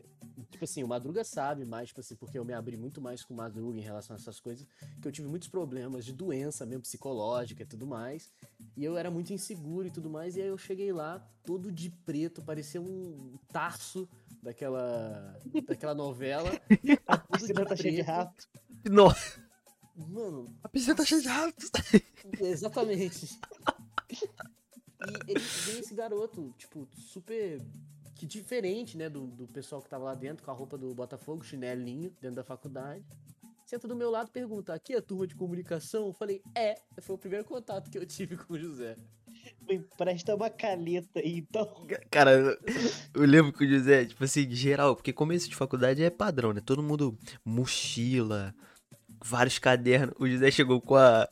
[0.52, 3.34] tipo assim, o Madruga sabe mais, tipo assim, porque eu me abri muito mais com
[3.34, 4.68] o Madruga em relação a essas coisas,
[5.02, 8.32] que eu tive muitos problemas de doença mesmo, psicológica e tudo mais,
[8.76, 11.90] e eu era muito inseguro e tudo mais, e aí eu cheguei lá, todo de
[11.90, 14.08] preto, parecia um tarso
[14.42, 16.50] daquela, daquela novela,
[17.08, 18.48] A piscina tá cheia de rato.
[18.90, 19.46] Nossa,
[19.96, 21.72] Mano, a piscina tá cheia de ratos.
[22.42, 23.40] Exatamente.
[24.10, 27.62] E ele vem esse garoto, tipo, super.
[28.28, 31.44] Que diferente, né, do, do pessoal que tava lá dentro, com a roupa do Botafogo,
[31.44, 33.06] chinelinho, dentro da faculdade.
[33.68, 36.08] Senta do meu lado e pergunta: aqui é a turma de comunicação?
[36.08, 36.76] Eu falei: é.
[37.02, 38.96] Foi o primeiro contato que eu tive com o José.
[39.68, 41.86] Me empresta uma caneta aí, então.
[42.10, 46.52] Cara, eu- lembro que o José, tipo assim, geral, porque começo de faculdade é padrão,
[46.54, 46.62] né?
[46.66, 48.56] Todo mundo mochila,
[49.24, 50.16] vários cadernos.
[50.20, 51.28] O José chegou com a.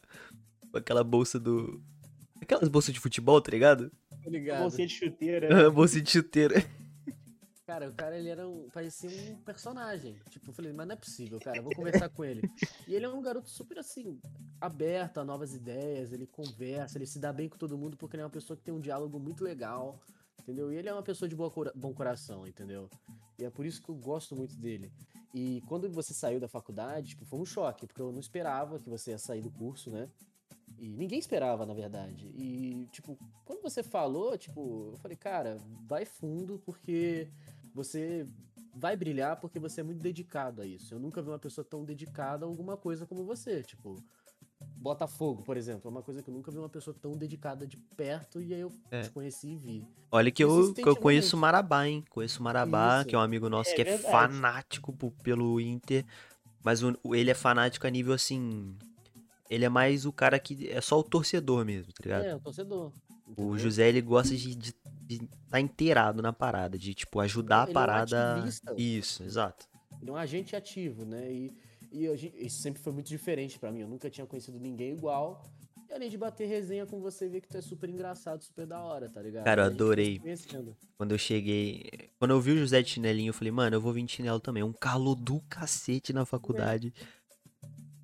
[0.72, 1.82] com aquela bolsa do.
[2.42, 3.92] Aquelas bolsas de futebol, tá ligado?
[4.24, 4.62] Tá ligado?
[4.62, 5.72] Bolsinha de chuteira.
[5.72, 6.56] bolsa de chuteira.
[7.66, 8.68] Cara, o cara ele era um.
[8.70, 10.18] parecia um personagem.
[10.30, 12.42] Tipo, eu falei, mas não é possível, cara, vou conversar com ele.
[12.88, 14.20] E ele é um garoto super assim,
[14.60, 18.22] aberto a novas ideias, ele conversa, ele se dá bem com todo mundo porque ele
[18.22, 19.98] é uma pessoa que tem um diálogo muito legal,
[20.42, 20.74] entendeu?
[20.74, 22.90] E ele é uma pessoa de boa cora- bom coração, entendeu?
[23.40, 24.92] E é por isso que eu gosto muito dele.
[25.34, 28.90] E quando você saiu da faculdade, tipo, foi um choque, porque eu não esperava que
[28.90, 30.10] você ia sair do curso, né?
[30.78, 32.28] E ninguém esperava, na verdade.
[32.36, 37.30] E, tipo, quando você falou, tipo, eu falei, cara, vai fundo, porque
[37.74, 38.26] você
[38.76, 40.94] vai brilhar porque você é muito dedicado a isso.
[40.94, 43.62] Eu nunca vi uma pessoa tão dedicada a alguma coisa como você.
[43.64, 44.02] Tipo,
[44.78, 47.78] Botafogo, por exemplo, é uma coisa que eu nunca vi uma pessoa tão dedicada de
[47.78, 49.02] perto e aí eu É.
[49.04, 49.88] te conheci e vi.
[50.12, 52.04] Olha que eu, que eu conheço o Marabá, hein?
[52.10, 53.08] Conheço o Marabá, Isso.
[53.10, 54.12] que é um amigo nosso É que é verdade.
[54.12, 56.06] fanático pelo Inter.
[56.64, 58.76] Mas o- o- ele é fanático a nível assim.
[59.50, 62.24] Ele é mais o cara que é só o torcedor mesmo, tá ligado?
[62.24, 62.92] É, o torcedor.
[63.26, 63.58] O entendeu?
[63.58, 64.74] José, ele gosta de de,
[65.50, 68.34] tá inteirado na parada, de, tipo, ajudar a Ele é um parada.
[68.36, 68.76] ativista.
[68.78, 69.68] Isso, exato.
[70.02, 71.32] Ele é um agente ativo, né?
[71.32, 71.54] E,
[71.92, 73.82] e gente- isso sempre foi muito diferente pra mim.
[73.82, 75.44] Eu nunca tinha conhecido ninguém igual.
[75.90, 78.82] E além de bater resenha com você, ver que tu é super engraçado, super da
[78.82, 79.44] hora, tá ligado?
[79.44, 80.22] Cara, eu foi adorei.
[80.98, 81.84] Quando eu cheguei.
[82.18, 84.40] Quando eu vi o José de chinelinho, eu falei, mano, eu vou vir de chinelo
[84.40, 84.64] também.
[84.64, 86.94] Um calor do cacete na faculdade.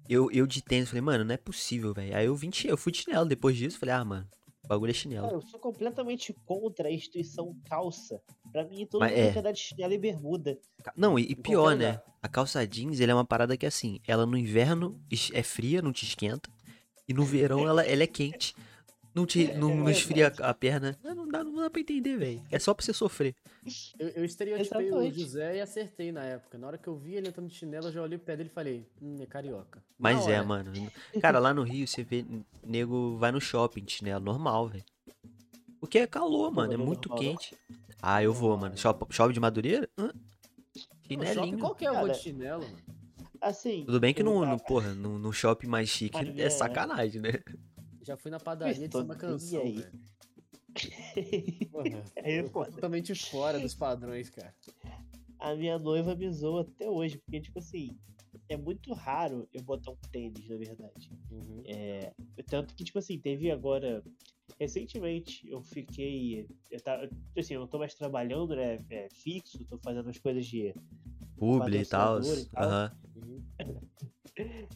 [0.07, 2.15] Eu, eu de tênis, falei, mano, não é possível, velho.
[2.15, 3.25] Aí eu vim eu fui de chinelo.
[3.27, 4.27] Depois disso, falei, ah, mano,
[4.69, 5.27] bagulho é Cara, chinelo.
[5.32, 8.21] eu sou completamente contra a instituição calça.
[8.51, 9.34] Pra mim, todo Mas mundo é.
[9.34, 10.60] quer dar de chinelo e bermuda.
[10.95, 11.88] Não, e, e pior, né?
[11.88, 12.03] lugar.
[12.21, 15.01] A calça jeans, ele é uma parada que assim, ela no inverno
[15.34, 16.49] é fria, não te esquenta.
[17.08, 18.55] E no verão ela, ela é quente.
[19.19, 20.97] Não, te, não, não esfria a a perna.
[21.03, 22.41] Não, não dá, não dá pra entender, velho.
[22.49, 23.36] É só pra você sofrer.
[23.99, 25.12] Eu, eu estereotipei o.
[25.12, 26.58] José e acertei na época.
[26.58, 28.49] Na hora que eu vi ele entrando de chinelo, eu já olhei pro pé dele
[28.49, 29.84] e falei, hum, é carioca.
[29.97, 30.71] Mas é, mano.
[31.21, 32.25] Cara, lá no Rio, você vê,
[32.63, 34.86] nego vai no shopping de chinelo, normal, velho.
[35.79, 37.38] Porque é calor, mano, é é muito normal, não.
[37.38, 37.55] quente.
[38.01, 38.77] Ah, eu vou, mano.
[38.77, 39.89] Shopping, shopping de Madureira?
[39.97, 40.12] Hã?
[41.08, 41.60] Chinelinho.
[41.60, 42.99] qualquer eu vou de chinelo, mano.
[43.41, 43.84] Assim.
[43.86, 47.32] Tudo bem que no, no porra, no, no shopping mais chique é é- sacanagem, né?
[48.10, 49.74] Já fui na padaria de nem canção, aí.
[49.74, 50.00] velho.
[51.72, 54.52] Porra, É totalmente fora dos padrões, cara.
[55.38, 57.95] a minha noiva me zoa até hoje, porque, tipo assim,
[58.50, 61.12] é muito raro eu botar um tênis, na verdade.
[61.30, 61.62] Uhum.
[61.67, 62.12] É,
[62.48, 64.04] tanto que, tipo assim, teve agora.
[64.60, 66.48] Recentemente eu fiquei.
[66.72, 68.84] Eu tá, assim, eu não tô mais trabalhando, né?
[68.89, 70.74] é, fixo, tô fazendo as coisas de.
[71.38, 72.19] Publi e tal.
[72.24, 72.65] e tal.
[72.65, 72.91] Aham.
[73.15, 73.43] Uhum.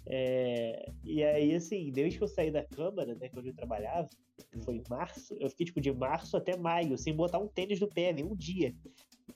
[0.06, 3.30] é, e aí, assim, desde que eu saí da Câmara, né?
[3.30, 4.10] Que onde eu trabalhava,
[4.52, 7.80] que foi em março, eu fiquei, tipo, de março até maio, sem botar um tênis
[7.80, 8.76] no pé, nem um dia.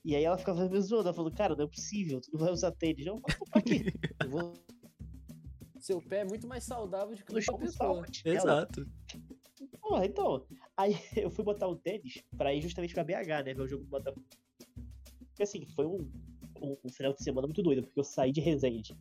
[0.04, 2.52] E aí ela ficava me zoando, ela falou, cara, não é possível, tu não vai
[2.52, 3.06] usar tênis.
[3.06, 3.20] Eu
[3.52, 3.86] pra quê?
[4.24, 4.54] Eu vou
[5.80, 8.06] Seu pé é muito mais saudável do que o shopping pessoa.
[8.12, 8.38] chinelo.
[8.38, 8.88] Exato.
[9.80, 10.46] Porra, então.
[10.76, 13.54] Aí eu fui botar um tênis pra ir justamente pra BH, né?
[13.54, 14.26] Ver o jogo do Botafogo.
[15.30, 16.10] Porque assim, foi um,
[16.62, 18.98] um, um final de semana muito doido, porque eu saí de Resende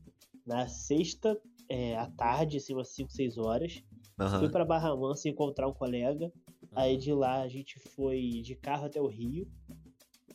[0.46, 3.82] na sexta é, à tarde, assim, umas 5, 6 horas.
[4.16, 4.50] Fui Aham.
[4.50, 6.32] pra Barra Mansa encontrar um colega.
[6.74, 9.46] Aí de lá a gente foi de carro até o Rio.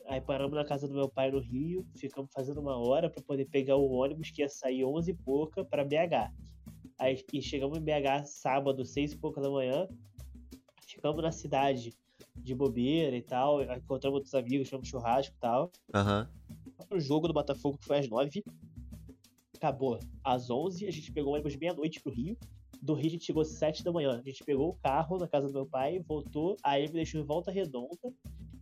[0.07, 3.45] Aí paramos na casa do meu pai no Rio, ficamos fazendo uma hora pra poder
[3.45, 6.33] pegar o ônibus que ia sair 11 e pouca pra BH.
[6.99, 9.87] Aí e chegamos em BH sábado, 6 e pouca da manhã.
[10.85, 11.93] Ficamos na cidade
[12.35, 13.61] de bobeira e tal.
[13.61, 15.71] Encontramos outros amigos, tivemos churrasco e tal.
[15.93, 16.29] Aham.
[16.91, 18.43] O jogo do Botafogo que foi às 9.
[19.61, 20.87] Acabou às 11.
[20.87, 22.35] A gente pegou o ônibus meia-noite pro Rio.
[22.81, 24.19] Do Rio a gente chegou às 7 da manhã.
[24.19, 26.57] A gente pegou o carro na casa do meu pai, voltou.
[26.63, 28.11] Aí ele me deixou em Volta Redonda.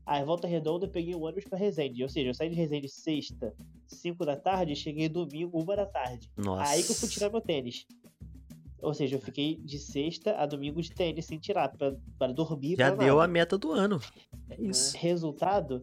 [0.05, 2.03] Aí, em Volta Redonda, eu peguei o ônibus pra Resende.
[2.03, 3.55] Ou seja, eu saí de Resende sexta,
[3.87, 6.29] 5 da tarde, e cheguei domingo, 1 da tarde.
[6.35, 6.69] Nossa.
[6.69, 7.85] Aí que eu fui tirar meu tênis.
[8.81, 12.75] Ou seja, eu fiquei de sexta a domingo de tênis sem tirar, pra, pra dormir.
[12.75, 13.25] Já pra deu nada.
[13.25, 14.01] a meta do ano.
[14.49, 14.97] É isso.
[14.97, 15.79] Resultado,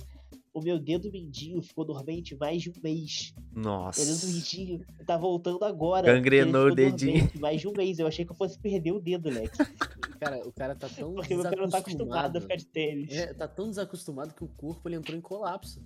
[0.57, 3.35] o meu dedo mindinho ficou dormente mais de um mês.
[3.55, 4.03] Nossa.
[4.03, 6.11] Meu dedo mindinho tá voltando agora.
[6.11, 7.31] Gangrenou o dedinho.
[7.39, 7.99] Mais de um mês.
[7.99, 9.55] Eu achei que eu fosse perder o dedo, leque.
[10.19, 12.41] Cara, o cara tá tão Porque meu pé não tá acostumado a desacostumado.
[12.41, 13.13] ficar de tênis.
[13.13, 15.85] É, tá tão desacostumado que o corpo ele entrou em colapso.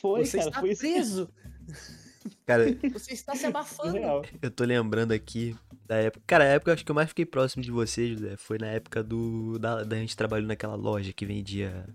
[0.00, 0.80] Foi, você cara, está foi isso.
[0.80, 1.28] preso!
[2.44, 3.96] Cara, Você está se abafando!
[4.42, 5.54] Eu tô lembrando aqui
[5.86, 6.24] da época.
[6.26, 8.36] Cara, a época acho que eu mais fiquei próximo de você, José.
[8.36, 9.56] Foi na época do.
[9.60, 11.86] Da, da gente trabalhando naquela loja que vendia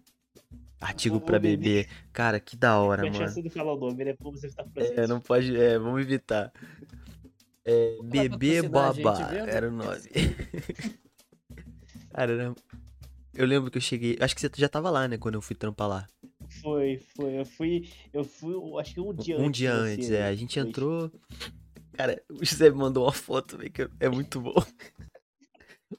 [0.80, 1.58] artigo bebê.
[1.58, 1.90] beber.
[2.14, 3.16] Cara, que da hora, mano.
[3.16, 4.14] chance de falar o nome, né?
[4.14, 5.00] Tá presente.
[5.00, 5.56] É, não pode.
[5.56, 6.52] É, vamos evitar.
[7.66, 10.10] É, bebê a gente Babá era o nome.
[12.12, 12.56] Cara, era...
[13.36, 14.18] eu lembro que eu cheguei.
[14.20, 15.18] Acho que você já tava lá, né?
[15.18, 16.08] Quando eu fui trampar lá.
[16.62, 17.40] Foi, foi.
[17.40, 17.90] Eu fui.
[18.12, 19.58] Eu fui, acho que um dia um antes.
[19.58, 20.18] dia de você, antes, né?
[20.18, 20.28] é.
[20.28, 20.70] A gente Foi.
[20.70, 21.12] entrou.
[21.94, 24.56] Cara, o José me mandou uma foto, velho, que é muito bom.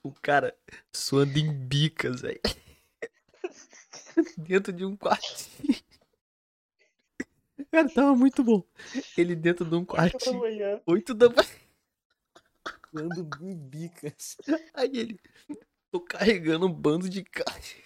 [0.04, 0.54] O cara
[0.94, 2.40] suando em bicas, velho.
[4.38, 5.74] Dentro de um quartinho.
[7.70, 8.64] Cara, tava muito bom.
[9.16, 10.40] Ele dentro de um quartinho.
[10.40, 10.80] manhã.
[10.86, 11.48] Oito da manhã.
[12.94, 14.36] Ando em bicas.
[14.74, 15.20] Aí ele.
[15.92, 17.76] Tô carregando um bando de caixa.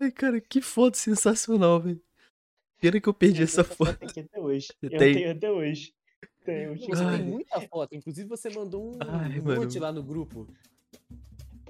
[0.00, 2.02] Ai, cara, que foto sensacional, velho.
[2.80, 3.96] Pena que eu perdi essa foto.
[3.98, 4.66] Tem aqui até hoje.
[4.68, 5.14] Você Eu tem?
[5.14, 5.94] tenho até hoje.
[6.44, 6.76] Tenho.
[6.78, 7.18] Você Ai.
[7.18, 7.94] tem muita foto.
[7.94, 9.60] Inclusive, você mandou um Ai, um mano.
[9.60, 10.48] monte lá no grupo.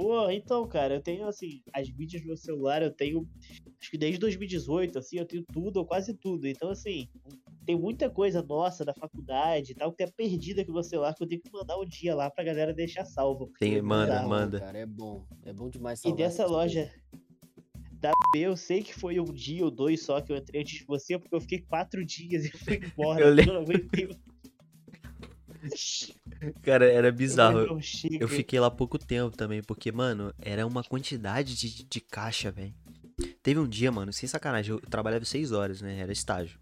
[0.01, 3.29] Pô, então, cara, eu tenho, assim, as mídias no meu celular, eu tenho,
[3.79, 6.49] acho que desde 2018, assim, eu tenho tudo, ou quase tudo.
[6.49, 7.07] Então, assim,
[7.67, 11.15] tem muita coisa nossa da faculdade e tal, que é perdida aqui no meu celular,
[11.15, 13.51] que eu tenho que mandar um dia lá pra galera deixar salvo.
[13.59, 14.29] Tem- é manda, bizarro.
[14.31, 14.61] manda.
[14.61, 15.23] Cara, é bom.
[15.45, 16.75] É bom demais E salvar dessa essas coisas.
[16.77, 16.95] loja
[18.01, 20.79] da B, eu sei que foi um dia ou dois só que eu entrei antes
[20.79, 23.21] de você, porque eu fiquei quatro dias e fui embora.
[23.27, 24.09] Eu porque eu não aguentei.
[26.63, 27.55] Cara, era bizarro.
[27.59, 31.85] falei, "Não, chega." Eu fiquei lá pouco tempo também, porque, mano, era uma quantidade de,
[31.85, 32.75] de caixa, velho.
[33.43, 35.99] Teve um dia, mano, sem sacanagem, eu trabalhava seis horas, né?
[35.99, 36.59] Era estágio.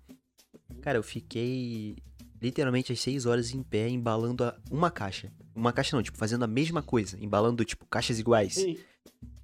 [0.82, 1.96] Cara, eu fiquei
[2.40, 5.32] literalmente às 6 horas em pé embalando a- uma caixa.
[5.54, 8.54] Uma caixa não, tipo, fazendo a mesma coisa, embalando, tipo, caixas iguais.
[8.54, 8.78] Sim.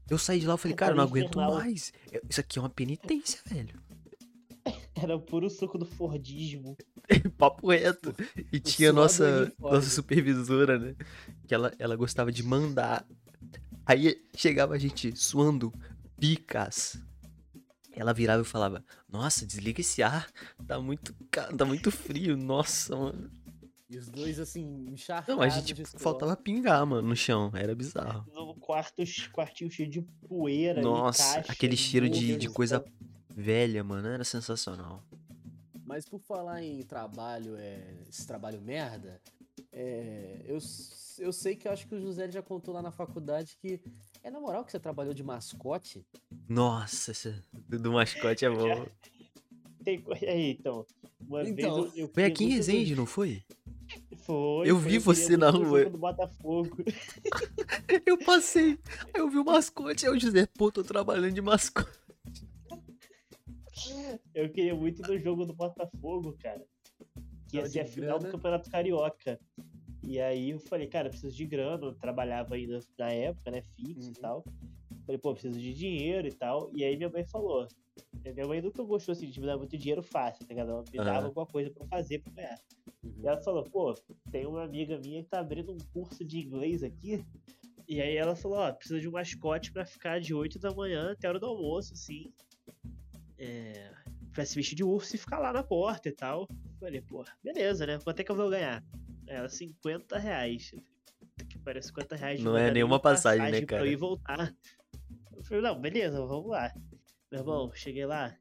[0.09, 1.93] Eu saí de lá e falei, cara, eu não aguento mais.
[2.31, 3.75] Isso aqui é uma penitência, velho.
[5.03, 6.77] Era puro suco do Fordismo.
[7.37, 8.15] Papo reto.
[8.53, 10.95] E tinha suor do nossa, nossa supervisora, né?
[11.47, 13.07] Que ela, ela gostava de mandar.
[13.85, 15.73] Aí chegava a gente suando
[16.19, 17.01] picas.
[17.93, 20.29] Ela virava e falava: Nossa, desliga esse ar.
[20.67, 21.15] Tá muito,
[21.57, 22.37] tá muito frio.
[22.37, 23.31] Nossa, mano.
[23.89, 27.53] E os dois, assim, encharcados Não, a gente faltava pingar, mano, no chão.
[27.55, 28.25] Era bizarro.
[28.33, 29.03] No quarto,
[29.33, 30.81] quartinho cheio de poeira.
[30.81, 32.85] Nossa, caixa, aquele cheiro de, de coisa.
[33.35, 34.09] Velha, mano.
[34.09, 35.03] Era sensacional.
[35.87, 39.21] Mas por falar em trabalho, é, esse trabalho merda,
[39.73, 40.59] é, eu,
[41.19, 43.81] eu sei que eu acho que o José já contou lá na faculdade que
[44.23, 46.05] é na moral que você trabalhou de mascote?
[46.49, 47.35] Nossa, esse
[47.69, 48.87] do do mascote é bom.
[49.85, 50.87] Tem co- Aí, então.
[51.21, 51.83] Uma Então.
[51.85, 53.45] vez eu, eu Foi aqui em Resende, não foi?
[54.11, 54.71] do- Foi.
[54.71, 55.85] Eu foi, vi você na do rua.
[55.85, 56.77] do Botafogo.
[58.07, 58.79] Eu passei,
[59.15, 61.89] aí eu vi o mascote, aí o José, pô, tô trabalhando de mascote.
[64.35, 66.65] Eu queria muito no jogo do Botafogo, cara.
[67.49, 68.29] Que ia ser a final do.
[68.29, 69.39] Campeonato Carioca.
[70.07, 71.87] E aí eu falei, cara, eu preciso de grana.
[71.87, 73.63] Eu trabalhava ainda na época, né?
[73.75, 74.13] Fixo Uhum.
[74.13, 74.45] e tal.
[75.07, 76.71] Falei, pô, preciso de dinheiro e tal.
[76.75, 77.67] E aí minha mãe falou.
[78.23, 80.71] Minha mãe nunca gostou assim, de me dar muito dinheiro fácil, tá ligado?
[80.71, 82.61] Ela me dava alguma coisa pra fazer pra ganhar.
[83.03, 83.15] Uhum.
[83.23, 83.95] E ela falou, pô,
[84.31, 87.25] tem uma amiga minha que tá abrindo um curso de inglês aqui.
[87.87, 91.13] E aí ela falou, ó, precisa de um mascote pra ficar de 8 da manhã
[91.13, 92.33] até a hora do almoço, assim.
[93.45, 93.91] É,
[94.33, 96.49] pra se vestir de urso e ficar lá na porta e tal.
[96.81, 97.99] Falei, pô, beleza, né?
[98.03, 98.83] Quanto é que eu vou ganhar?
[99.27, 100.75] Ela, 50 reais.
[101.49, 102.41] Que pariu, 50 reais.
[102.41, 103.87] Não vai é nenhuma uma passagem, né, pra cara?
[103.87, 104.55] eu ir voltar.
[105.37, 106.73] Eu falei, não, beleza, vamos lá.
[107.31, 108.35] Meu irmão, cheguei lá.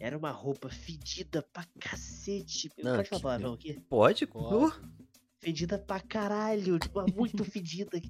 [0.00, 2.70] Era uma roupa fedida pra cacete.
[2.78, 3.80] Não, Pode falar palavrão aqui?
[3.88, 4.26] Pode?
[4.26, 4.54] Pode.
[4.54, 4.98] Uh,
[5.40, 8.00] Fedida pra caralho, tipo, muito fedida.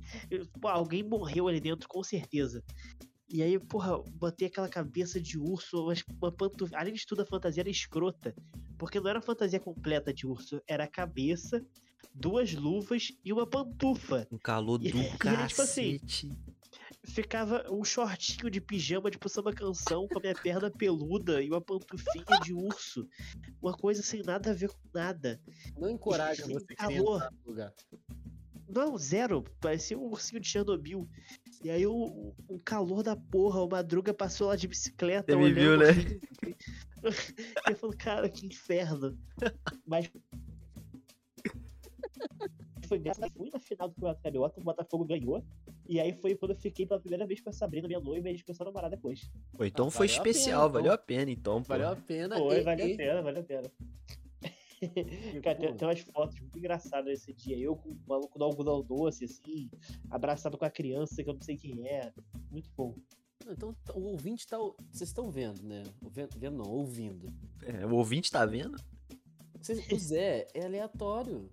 [0.61, 2.65] Pô, alguém morreu ali dentro, com certeza.
[3.31, 6.67] E aí, porra, botei aquela cabeça de urso, mas uma pantu...
[6.73, 8.35] além de tudo, a fantasia era escrota.
[8.79, 11.63] Porque não era fantasia completa de urso, era a cabeça,
[12.15, 14.27] duas luvas e uma pantufa.
[14.33, 16.01] um calor E- do e tipo assim.
[17.05, 21.61] Ficava um shortinho de pijama, tipo samba canção, com a minha perna peluda e uma
[21.61, 23.07] pantufinha de urso.
[23.63, 25.41] Uma coisa sem nada a ver com nada.
[25.77, 27.29] Não encoraja Sim, você calor.
[27.45, 27.73] lugar.
[28.69, 29.43] Não, zero.
[29.61, 31.09] Parecia um ursinho de Chernobyl.
[31.65, 35.33] E aí o, o calor da porra, o Madruga passou lá de bicicleta.
[35.33, 35.87] Você me viu, né?
[37.69, 39.19] eu falo, cara, que inferno.
[39.87, 40.11] Mas.
[42.87, 45.45] Foi graças a fui na final do Campeonato Carioca, o Botafogo ganhou.
[45.87, 48.31] E aí foi quando eu fiquei pela primeira vez com a Sabrina, minha noiva, e
[48.31, 49.31] a gente começou a namorar depois.
[49.57, 50.73] Pô, então Ah, foi valeu a pena, especial, então.
[50.73, 51.69] valeu a pena, então, pô.
[51.69, 52.37] Valeu a pena.
[52.39, 53.71] Foi, e- valeu e- a pena, valeu a pena.
[55.43, 57.57] Cara, tem, tem umas fotos muito engraçadas nesse dia.
[57.59, 59.71] Eu com o maluco do algodão doce, assim,
[60.11, 62.13] abraçado com a criança que eu não sei quem é.
[62.51, 62.95] Muito bom.
[63.49, 64.59] Então o ouvinte tá.
[64.91, 65.83] Vocês estão vendo, né?
[66.11, 67.33] Vendo, vendo não, ouvindo.
[67.63, 68.77] É, o ouvinte tá vendo?
[69.61, 71.51] Vocês- o Zé é aleatório.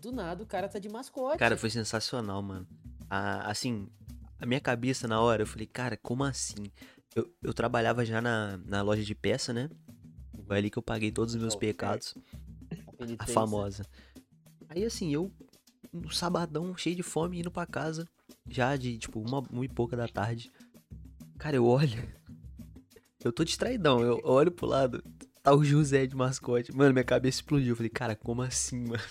[0.00, 1.38] Do nada o cara tá de mascote.
[1.38, 2.66] Cara, foi sensacional, mano.
[3.08, 3.88] A- assim,
[4.38, 6.64] a minha cabeça na hora, eu falei, cara, como assim?
[7.14, 9.70] Eu, eu trabalhava já na, na loja de peça, né?
[10.46, 12.14] Foi ali que eu paguei todos os meus pecados.
[13.18, 13.84] A famosa.
[14.68, 15.30] Aí assim, eu,
[15.92, 18.08] no sabadão, cheio de fome, indo pra casa,
[18.48, 20.52] já de tipo uma, uma e pouca da tarde.
[21.38, 22.08] Cara, eu olho.
[23.24, 25.02] Eu tô distraidão, eu olho pro lado,
[25.42, 26.74] tá o José de mascote.
[26.74, 27.70] Mano, minha cabeça explodiu.
[27.70, 29.02] Eu falei, cara, como assim, mano?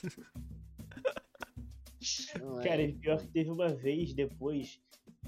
[2.61, 4.79] É- Cara, e pior que teve uma vez depois,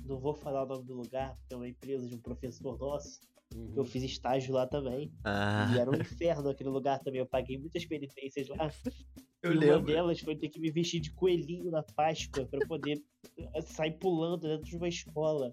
[0.03, 3.19] não vou falar o nome do lugar, porque é uma empresa de um professor nosso,
[3.53, 3.73] Uhum.
[3.75, 5.11] eu fiz estágio lá também.
[5.23, 7.19] Ah, E era um inferno aquele lugar também.
[7.19, 8.71] Eu paguei muitas penitências lá.
[9.43, 9.85] eu e uma lembro.
[9.93, 13.01] delas foi ter que me vestir de coelhinho na Páscoa pra poder
[13.37, 15.51] eh, sair pulando dentro de uma escola.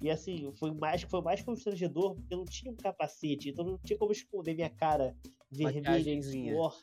[0.00, 3.78] E assim, foi mais, foi mais constrangedor porque eu não tinha um capacete, então não
[3.78, 5.14] tinha como esconder minha cara
[5.50, 6.76] vermelha, suor.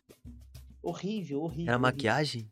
[0.82, 1.64] Horrível, horrível.
[1.68, 1.80] Era horrível.
[1.80, 2.50] maquiagem?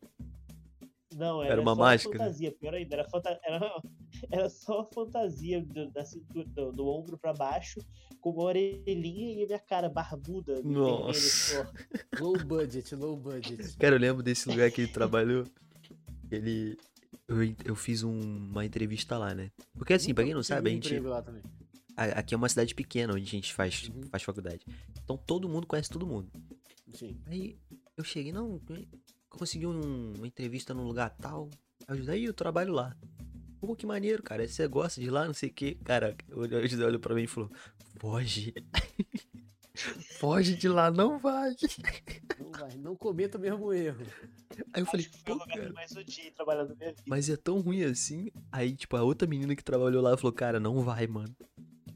[1.15, 2.17] Não, Era era, uma só máscara?
[2.17, 3.81] fantasia, pior ainda, era, fanta- era,
[4.31, 7.79] era só fantasia do, da cintura, do, do ombro pra baixo,
[8.19, 11.71] com uma orelhinha e a minha cara barbuda, Nossa.
[12.19, 13.77] Low budget, low budget.
[13.77, 15.45] Cara, eu lembro desse lugar que ele trabalhou.
[16.31, 16.77] Ele.
[17.27, 19.51] Eu, eu fiz um- uma entrevista lá, né?
[19.73, 20.95] Porque assim, pra quem não sabe, a gente.
[21.95, 24.03] Aqui é uma cidade pequena onde a gente faz, Uhum.
[24.03, 24.59] faz faculdade.
[25.03, 26.29] Então todo mundo conhece todo mundo.
[26.93, 27.17] Sim.
[27.25, 27.57] Aí
[27.97, 28.61] eu cheguei, não,
[29.29, 31.49] consegui um- uma entrevista num lugar tal.
[31.87, 32.95] Aí eu trabalho lá.
[33.59, 34.47] Pô, que maneiro, cara.
[34.47, 35.75] Você gosta de lá, não sei o que.
[35.75, 37.51] Cara, o José olhou pra mim e falou,
[37.99, 38.53] foge.
[40.19, 41.55] foge de lá, não vai.
[42.39, 44.05] Não vai, não cometa o mesmo erro.
[44.73, 47.03] Aí eu falei, Acho que foi o pô, cara, mais odiei trabalhando na minha vida.
[47.05, 48.31] mas é tão ruim assim.
[48.51, 51.35] Aí, tipo, a outra menina que trabalhou lá falou, cara, não vai, mano.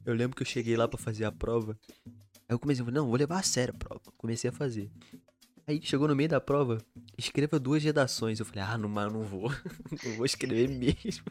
[0.05, 1.77] Eu lembro que eu cheguei lá pra fazer a prova.
[2.05, 4.01] Aí eu comecei a falar, não, vou levar a sério a prova.
[4.17, 4.91] Comecei a fazer.
[5.71, 6.79] Aí chegou no meio da prova,
[7.17, 8.39] escreva duas redações.
[8.39, 9.49] Eu falei, ah, não, mas eu não vou.
[10.03, 11.23] não vou escrever mesmo.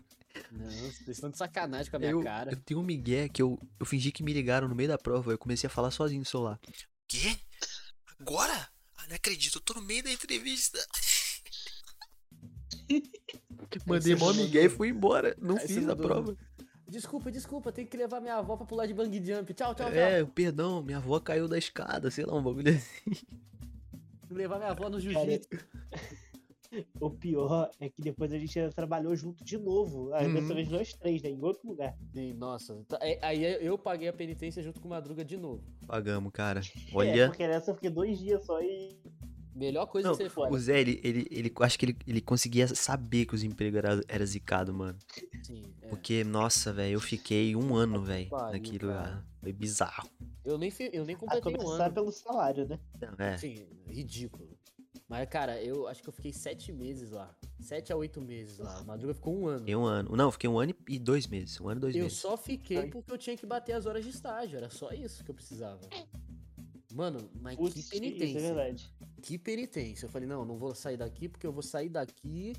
[0.50, 2.52] Não, vocês estão de sacanagem com a minha eu, cara.
[2.52, 5.30] eu tenho um migué que eu, eu fingi que me ligaram no meio da prova.
[5.30, 6.58] Eu comecei a falar sozinho no celular.
[7.06, 7.36] Quê?
[8.18, 8.70] Agora?
[8.96, 10.78] Ah, não acredito, eu tô no meio da entrevista.
[13.84, 15.36] Mandei mó migué e fui embora.
[15.38, 16.34] Não Aí fiz a prova.
[16.88, 19.52] Desculpa, desculpa, tem que levar minha avó pra pular de bang jump.
[19.52, 19.94] Tchau, tchau, tchau.
[19.94, 23.26] É, perdão, minha avó caiu da escada, sei lá, um bagulho assim.
[24.30, 25.48] Levar minha avó no jiu-jitsu.
[27.00, 30.12] o pior é que depois a gente ainda trabalhou junto de novo.
[30.14, 30.34] Aí Uhum.
[30.34, 31.30] dessa vez nós três, né?
[31.30, 31.96] Em outro lugar.
[32.14, 32.84] Sim, nossa.
[32.88, 35.64] tá- é- Aí eu paguei a penitência junto com o Madruga de novo.
[35.86, 36.60] Pagamos, cara.
[36.90, 37.28] É, Olha.
[37.28, 38.96] porque nessa eu fiquei dois dias só e.
[39.52, 40.54] Melhor coisa Não, que você faz.
[40.54, 44.00] o Zé, ele, ele, ele- acho que ele, ele conseguia saber que os empregos era,
[44.08, 44.96] era zicado, mano.
[45.42, 45.88] Sim, é.
[45.88, 48.92] Porque, nossa, velho, eu fiquei um ano, velho, naquele cara.
[48.92, 49.24] lugar.
[49.40, 50.08] Foi bizarro.
[50.50, 51.94] Eu nem, eu nem A completei um começar ano.
[51.94, 52.78] pelo salário, né?
[53.18, 53.36] É.
[53.38, 54.48] Sim, ridículo.
[55.08, 57.34] Mas, cara, eu acho que eu fiquei sete meses lá.
[57.60, 58.80] Sete a oito meses lá.
[58.80, 59.58] O Madruga ficou um ano.
[59.58, 60.14] Fiquei um ano.
[60.16, 61.60] Não, fiquei um ano e dois meses.
[61.60, 62.18] Um ano e dois Eu meses.
[62.18, 62.88] só fiquei Ai.
[62.88, 64.56] porque eu tinha que bater as horas de estágio.
[64.56, 65.80] Era só isso que eu precisava.
[66.94, 68.40] Mano, mas Putz, que isso é penitência.
[68.40, 68.92] verdade.
[69.22, 70.06] que penitência.
[70.06, 72.52] Eu falei, não, não vou sair daqui porque eu vou sair daqui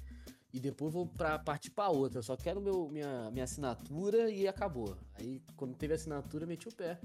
[0.54, 2.20] e depois vou pra partir pra outra.
[2.20, 4.98] Eu só quero meu, minha, minha assinatura e acabou.
[5.16, 7.00] Aí, quando teve a assinatura, meti o pé.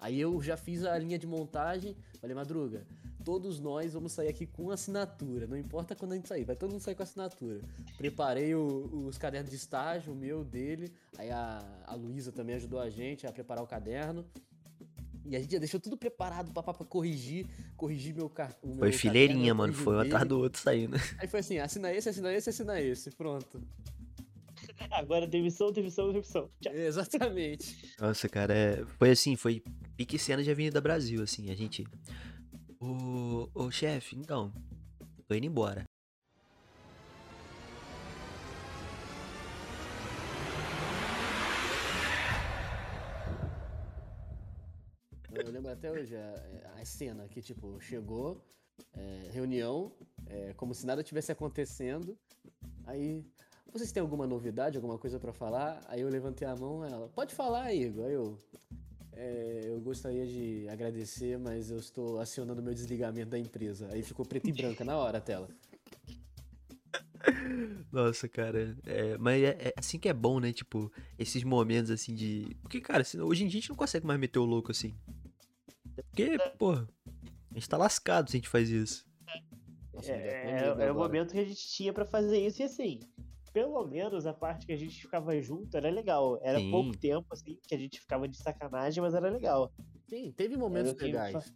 [0.00, 1.96] Aí eu já fiz a linha de montagem.
[2.20, 2.86] Falei, Madruga,
[3.24, 5.46] todos nós vamos sair aqui com assinatura.
[5.46, 7.60] Não importa quando a gente sair, vai todo mundo sair com assinatura.
[7.96, 10.92] Preparei o- os cadernos de estágio, o meu, o dele.
[11.18, 14.24] Aí a, a Luísa também ajudou a gente a preparar o caderno.
[15.24, 18.68] E a gente já deixou tudo preparado pra, pra, pra corrigir, corrigir meu, car o
[18.68, 19.74] meu Foi fileirinha, caderno, mano.
[19.74, 20.96] Foi um o atrás do outro saindo.
[21.18, 23.10] Aí foi assim, assina esse, assina esse, assina esse.
[23.10, 23.60] Pronto.
[24.90, 26.50] Agora demissão, demissão, demissão.
[26.60, 26.72] Tchau.
[26.72, 27.94] Exatamente.
[28.00, 28.84] Nossa, cara, é...
[28.98, 29.62] foi assim, foi
[29.96, 31.50] pique cena de Avenida Brasil, assim.
[31.50, 31.84] A gente.
[32.80, 34.52] Ô, ô chefe, então.
[35.26, 35.84] Tô indo embora.
[45.30, 48.42] Eu lembro até hoje a, a cena que, tipo, chegou,
[48.94, 49.92] é, reunião,
[50.26, 52.18] é, como se nada tivesse acontecendo.
[52.86, 53.24] Aí,
[53.72, 55.80] vocês têm alguma novidade, alguma coisa pra falar?
[55.88, 58.06] Aí eu levantei a mão, ela, pode falar, Igor.
[58.06, 58.38] Aí eu,
[59.12, 63.88] "É, eu gostaria de agradecer, mas eu estou acionando meu desligamento da empresa.
[63.92, 65.48] Aí ficou preto e branca na hora a tela.
[67.92, 68.76] Nossa, cara.
[68.86, 70.52] É, mas é, é assim que é bom, né?
[70.52, 72.56] Tipo, esses momentos assim de.
[72.62, 74.94] Porque, cara, senão- hoje em dia a gente não consegue mais meter o louco assim.
[75.94, 76.86] Porque, pô, a
[77.54, 79.06] gente tá lascado se a gente faz isso.
[79.92, 82.64] Nossa, até É, medo é o momento que a gente tinha pra fazer isso e
[82.64, 83.00] assim.
[83.58, 86.38] Pelo menos a parte que a gente ficava junto era legal.
[86.42, 86.70] Era Sim.
[86.70, 89.72] pouco tempo, assim, que a gente ficava de sacanagem, mas era legal.
[90.08, 91.52] Sim, teve momentos que legais.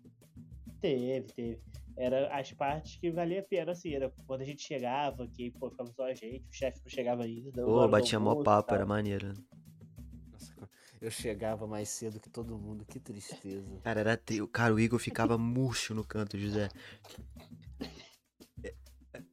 [0.81, 1.61] Teve, teve.
[1.97, 5.71] Era as partes que valia a pena, assim, era quando a gente chegava, que pô,
[5.71, 7.65] ficava só a gente, o chefe não chegava ainda.
[7.65, 8.79] Pô, batia mó papo, tal.
[8.79, 9.29] era maneiro.
[9.29, 9.35] né?
[11.01, 13.81] Eu chegava mais cedo que todo mundo, que tristeza.
[13.85, 14.45] Cara, era tri...
[14.49, 16.69] Cara, o Igor ficava murcho no canto, José.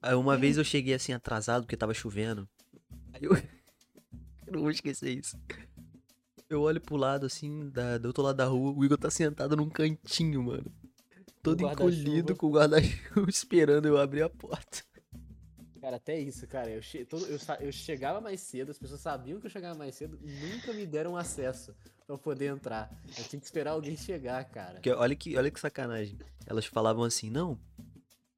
[0.03, 2.47] Aí uma vez eu cheguei assim atrasado porque tava chovendo.
[3.21, 3.31] Eu.
[4.47, 5.37] eu não vou esquecer isso.
[6.49, 7.97] Eu olho pro lado assim, da...
[7.97, 10.65] do outro lado da rua, o Igor tá sentado num cantinho, mano.
[11.43, 14.83] Todo encolhido com o guarda-chuva esperando eu abrir a porta.
[15.79, 16.69] Cara, até isso, cara.
[16.69, 17.05] Eu, che...
[17.05, 20.19] todo- eu, sa- eu chegava mais cedo, as pessoas sabiam que eu chegava mais cedo,
[20.21, 21.73] nunca me deram acesso
[22.05, 22.91] pra eu poder entrar.
[23.17, 24.73] Eu tinha que esperar alguém chegar, cara.
[24.73, 26.17] Porque olha que, olha que sacanagem.
[26.45, 27.57] Elas falavam assim, não,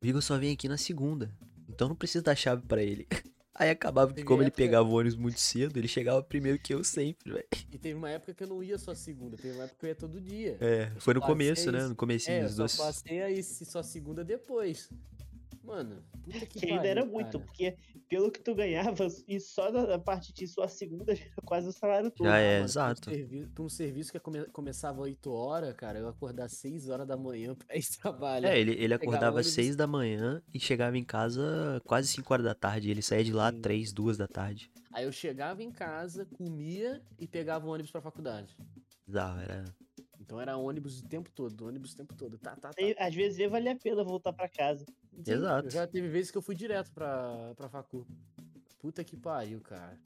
[0.01, 1.33] o Igor só vem aqui na segunda.
[1.67, 3.07] Então não precisa dar chave pra ele.
[3.61, 6.83] Aí acabava que como ele pegava o ônibus muito cedo, ele chegava primeiro que eu
[6.83, 7.45] sempre, velho.
[7.71, 9.89] E teve uma época que eu não ia só segunda, teve uma época que eu
[9.89, 10.57] ia todo dia.
[10.59, 11.85] É, foi no começo, né?
[11.87, 12.75] No comecinho É, eu dos só dois.
[12.77, 14.89] passei aí só segunda depois.
[15.63, 17.45] Mano, puta que Que ainda era pariu, muito, cara.
[17.45, 17.75] porque
[18.09, 21.71] pelo que tu ganhava, e só da parte disso, a segunda já era quase o
[21.71, 22.27] salário todo.
[22.27, 23.01] Já é, Mano, exato.
[23.01, 26.89] Pra um, servi- pra um serviço que come- começava 8 horas, cara, eu acordar 6
[26.89, 28.49] horas da manhã pra ir trabalhar.
[28.49, 29.53] É, ele, ele acordava às ônibus.
[29.53, 32.89] 6 da manhã e chegava em casa quase 5 horas da tarde.
[32.89, 33.61] Ele saía de lá Sim.
[33.61, 34.71] 3, 2 da tarde.
[34.93, 38.57] Aí eu chegava em casa, comia e pegava o ônibus pra faculdade.
[39.07, 39.65] Bizarro, era.
[40.31, 42.37] Então era ônibus o tempo todo, ônibus o tempo todo.
[42.37, 42.81] Tá, tá, tá.
[42.81, 44.85] E, às vezes valia a pena voltar pra casa.
[45.25, 45.69] Sim, Exato.
[45.69, 48.07] Já teve vezes que eu fui direto pra, pra facu.
[48.79, 49.99] Puta que pariu, cara.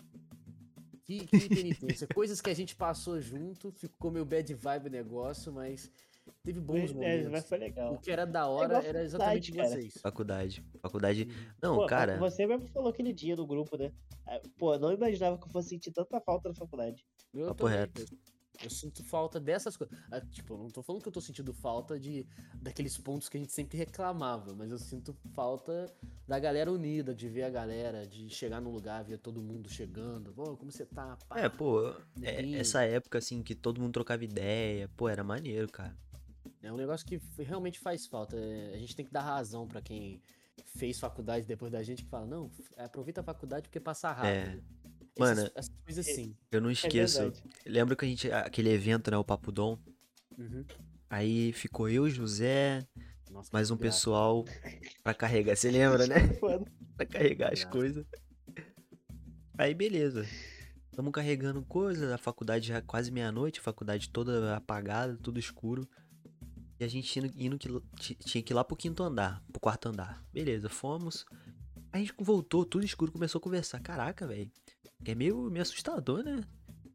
[1.03, 2.07] Que, que penitência.
[2.11, 5.91] Coisas que a gente passou junto, ficou meio bad vibe o negócio, mas
[6.43, 7.31] Teve bons É, momentos.
[7.31, 7.93] mas foi legal.
[7.93, 9.69] O que era da igual hora era exatamente cara.
[9.69, 9.93] vocês.
[10.01, 10.65] Faculdade.
[10.81, 11.27] Faculdade.
[11.61, 12.17] Não, Pô, cara.
[12.17, 13.91] Você mesmo falou aquele dia no grupo, né?
[14.25, 17.05] Ah, Pô, não imaginava que eu fosse sentir tanta falta na faculdade.
[17.31, 18.05] Eu Papo também, reto.
[18.63, 19.97] Eu, sinto falta dessas coisas.
[20.11, 22.25] Ah, Tipo, eu não tô falando que eu tô sentindo falta de
[22.55, 25.93] daqueles pontos que a gente sempre reclamava, mas eu sinto falta
[26.27, 30.33] da galera unida, de ver a galera, de chegar num lugar, ver todo mundo chegando.
[30.33, 31.17] Pô, como você tá?
[31.27, 31.39] Pá.
[31.39, 31.89] É, pô,
[32.21, 35.95] é, essa época assim que todo mundo trocava ideia, pô, era maneiro, cara.
[36.61, 38.35] É um negócio que realmente faz falta.
[38.35, 40.21] É, A gente tem que dar razão pra quem
[40.75, 44.63] fez faculdade depois da gente que fala, não, aproveita a faculdade porque passa rápido.
[44.83, 44.84] É.
[45.17, 46.35] Essas- Mano, essas coisas assim.
[46.51, 47.19] Eu não É esqueço.
[47.19, 47.43] verdade.
[47.65, 48.31] Lembra que a gente.
[48.31, 49.17] Aquele evento, né?
[49.17, 49.77] O Papo Dom.
[50.37, 50.65] Uhum.
[51.09, 52.85] Aí ficou eu, José,
[53.31, 53.97] Nossa, mais um graça.
[53.97, 54.43] pessoal
[55.03, 55.55] pra carregar.
[55.55, 56.15] Você lembra, né?
[56.97, 58.05] Pra carregar as coisas.
[59.57, 60.25] Aí beleza.
[60.93, 65.87] Tamo carregando coisas, a faculdade já quase meia-noite, a faculdade toda apagada, tudo escuro.
[66.79, 69.59] E a gente indo, indo que, ti- tinha que ir lá pro quinto andar, pro
[69.59, 70.25] quarto andar.
[70.31, 71.25] Beleza, fomos.
[71.91, 73.79] Aí a gente voltou, tudo escuro, começou a conversar.
[73.81, 74.49] Caraca, velho.
[75.05, 76.43] É meio, meio assustador, né?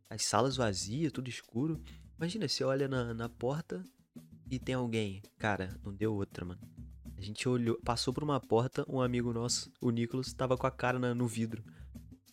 [0.09, 1.81] As salas vazias, tudo escuro.
[2.19, 3.83] Imagina, você olha na, na porta
[4.51, 5.23] e tem alguém.
[5.39, 6.61] Cara, não deu outra, mano.
[7.17, 10.71] A gente olhou, passou por uma porta, um amigo nosso, o Nicolas, tava com a
[10.71, 11.63] cara na- no vidro.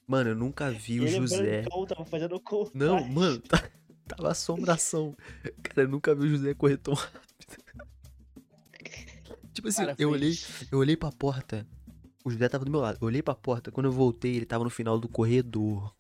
[0.08, 1.62] Mano, eu nunca vi o José.
[1.64, 2.70] brancão, tava fazendo com.
[2.74, 3.70] Não, mano, tá-
[4.08, 5.16] tava assombração.
[5.62, 7.22] Cara, eu nunca vi o José correr tão rápido.
[9.54, 10.34] Tipo assim, Cara, eu foi- olhei,
[10.72, 11.68] eu olhei pra porta.
[12.28, 12.98] O José tava do meu lado.
[13.02, 13.72] Eu olhei pra porta.
[13.72, 15.96] Quando eu voltei, ele tava no final do corredor.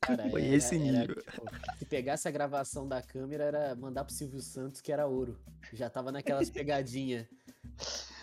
[0.00, 1.16] Cara, Foi era- esse era, nível.
[1.22, 1.42] tipo,
[1.78, 5.38] se pegasse a gravação da câmera, era mandar pro Silvio Santos, que era ouro.
[5.74, 7.26] Já tava naquelas pegadinhas.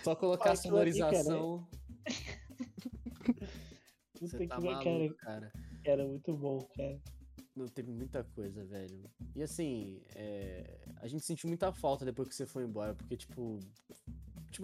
[0.04, 1.68] Só colocar a sonorização.
[3.24, 3.48] Puta
[4.20, 5.52] Você que tá vai, maluco, cara.
[5.52, 5.52] cara.
[5.84, 7.00] Era muito bom, cara.
[7.56, 9.04] Não teve muita coisa, velho.
[9.36, 13.60] E assim, é, a gente sentiu muita falta depois que você foi embora, porque, tipo.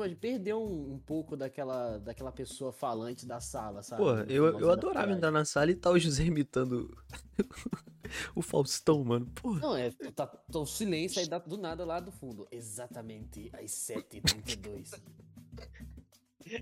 [0.06, 4.02] Tipo, perdeu um, um pouco daquela, daquela pessoa falante da sala, sabe?
[4.04, 6.96] Pô, no eu, eu adorava entrar na sala e tá o José imitando
[8.36, 9.26] o Faustão, mano.
[9.42, 12.48] Pô, Não, é, tá, tá um silêncio aí dá- do nada lá do fundo.
[12.52, 14.92] Exatamente às 7h32.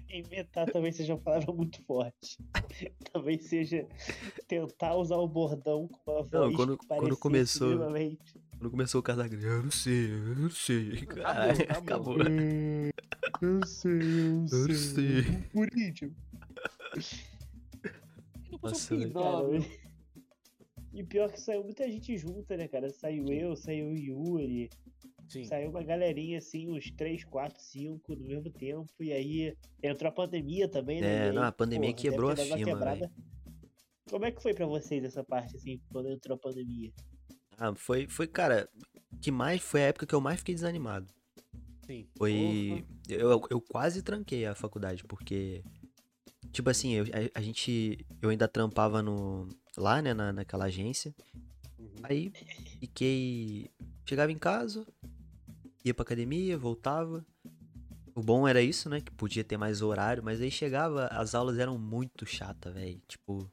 [0.10, 2.38] Inventar talvez seja uma palavra muito forte.
[3.14, 3.88] talvez seja
[4.48, 8.42] tentar usar o bordão com uma voz quando- que quando parecesse começou- minimamente.
[8.58, 11.06] Quando começou o Casagrande, eu não sei, eu não sei.
[11.06, 12.16] Caralho, acabou.
[12.16, 12.96] acabou.
[13.42, 15.24] Eu sei, eu Eu sei.
[15.54, 16.14] Corinthians.
[18.62, 18.96] Nossa.
[18.98, 19.48] Cara,
[20.94, 22.90] E pior que saiu muita gente junta, né, cara?
[22.90, 24.70] Saiu eu, saiu o Yuri,
[25.28, 25.44] Sim.
[25.44, 28.90] saiu uma galerinha assim, uns 3, 4, 5 no mesmo tempo.
[29.00, 31.08] E aí entrou a pandemia também, né?
[31.08, 33.12] É, aí, não, a pandemia porra, quebrou a firma.
[34.10, 36.92] Como é que foi pra vocês essa parte, assim, quando entrou a pandemia?
[37.58, 38.70] Ah, foi, foi, cara,
[39.22, 41.08] que mais foi a época que eu mais fiquei desanimado.
[41.86, 42.08] Sim.
[42.18, 42.86] Foi.
[43.08, 45.64] Eu, eu quase tranquei a faculdade, porque.
[46.52, 48.06] Tipo assim, eu- a, a gente.
[48.22, 49.48] Eu ainda trampava no.
[49.78, 51.14] Lá, né, na, naquela agência.
[51.78, 51.94] Uhum.
[52.04, 52.32] Aí
[52.80, 53.70] fiquei.
[54.08, 54.86] Chegava em casa,
[55.84, 57.26] ia pra academia, voltava.
[58.16, 59.02] O bom era isso, né?
[59.02, 63.02] Que podia ter mais horário, mas aí chegava, as aulas eram muito chatas, velho.
[63.08, 63.52] Tipo.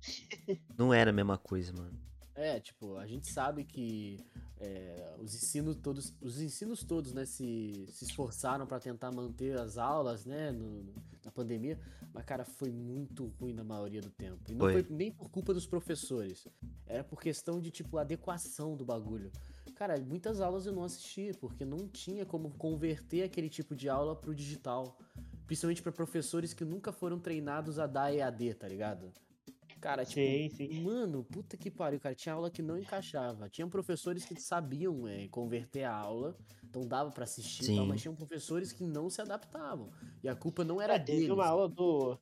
[0.78, 2.05] Não era a mesma coisa, mano.
[2.36, 4.18] É, tipo, a gente sabe que
[4.60, 9.78] é, os ensinos todos, os ensinos todos, né, se, se esforçaram pra tentar manter as
[9.78, 10.84] aulas, né, no-
[11.24, 11.78] na pandemia,
[12.12, 14.38] mas cara, foi muito ruim na maioria do tempo.
[14.50, 14.82] E não Foi.
[14.84, 14.86] foi.
[14.94, 16.46] nem por culpa dos professores,
[16.86, 19.32] era por questão de tipo adequação do bagulho.
[19.74, 24.14] Cara, muitas aulas eu não assisti porque não tinha como converter aquele tipo de aula
[24.16, 24.98] pro digital,
[25.46, 29.12] principalmente pra professores que nunca foram treinados a dar EAD, tá ligado?
[29.86, 30.82] Cara, tipo, Sim, sim.
[30.82, 32.12] Mano, puta que pariu, cara.
[32.12, 33.48] Tinha aula que não encaixava.
[33.48, 38.02] Tinha professores que sabiam é, converter a aula, então dava pra assistir e tal, mas
[38.02, 39.92] tinham professores que não se adaptavam.
[40.24, 41.30] E a culpa não era teve deles.
[41.30, 42.18] uma aula do.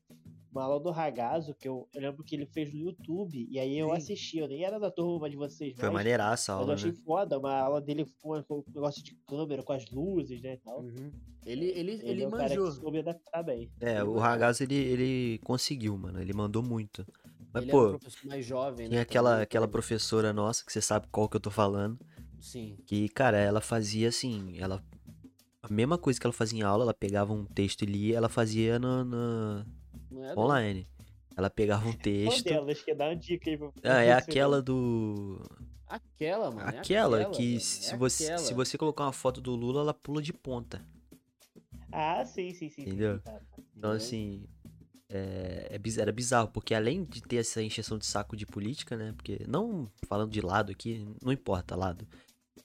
[0.53, 3.77] Uma aula do Ragazo que eu, eu lembro que ele fez no YouTube, e aí
[3.77, 3.97] eu Sim.
[3.97, 6.75] assisti, eu nem era da turma de vocês, Foi mas, maneiraça a mas eu aula,
[6.75, 6.99] achei né?
[7.05, 10.57] foda, uma aula dele com, com um negócio de câmera, com as luzes, né, e
[10.59, 10.81] tal.
[10.83, 11.11] Uhum.
[11.45, 12.67] Ele, ele, Ele, ele é o cara manjou.
[12.71, 13.69] que soube adaptar bem.
[13.81, 16.21] É, o Ragazzo, ele, ele conseguiu, mano.
[16.21, 17.05] Ele mandou muito.
[17.55, 19.01] Mas, ele era um pô, professor mais jovem, né?
[19.01, 21.99] aquela, aquela então, professora nossa, que você sabe qual que eu tô falando,
[22.41, 22.77] Sim.
[22.85, 24.83] que, cara, ela fazia assim, ela...
[25.63, 28.29] A mesma coisa que ela fazia em aula, ela pegava um texto e lia, ela
[28.29, 30.37] fazia Não é, não.
[30.37, 30.87] online.
[31.37, 32.45] Ela pegava um Qual texto...
[32.45, 32.83] delas?
[32.83, 35.41] Que dá uma dica aí pra Ah, é aquela do...
[35.87, 36.69] Aquela, mano.
[36.71, 38.39] é Aquela que velho, se é você, aquela.
[38.39, 40.85] se você colocar uma foto do Lula, ela pula de ponta.
[41.93, 42.83] Ah, sim, sim, sim.
[42.83, 43.21] sim, Entendeu?
[43.21, 43.63] tá, tá.
[43.77, 43.97] Então, Uhum.
[43.97, 44.45] assim,
[45.17, 49.13] é, é era bizarro, porque além de ter essa encheção de saco de política, né?
[49.17, 52.07] Porque, não falando de lado aqui, não importa lado.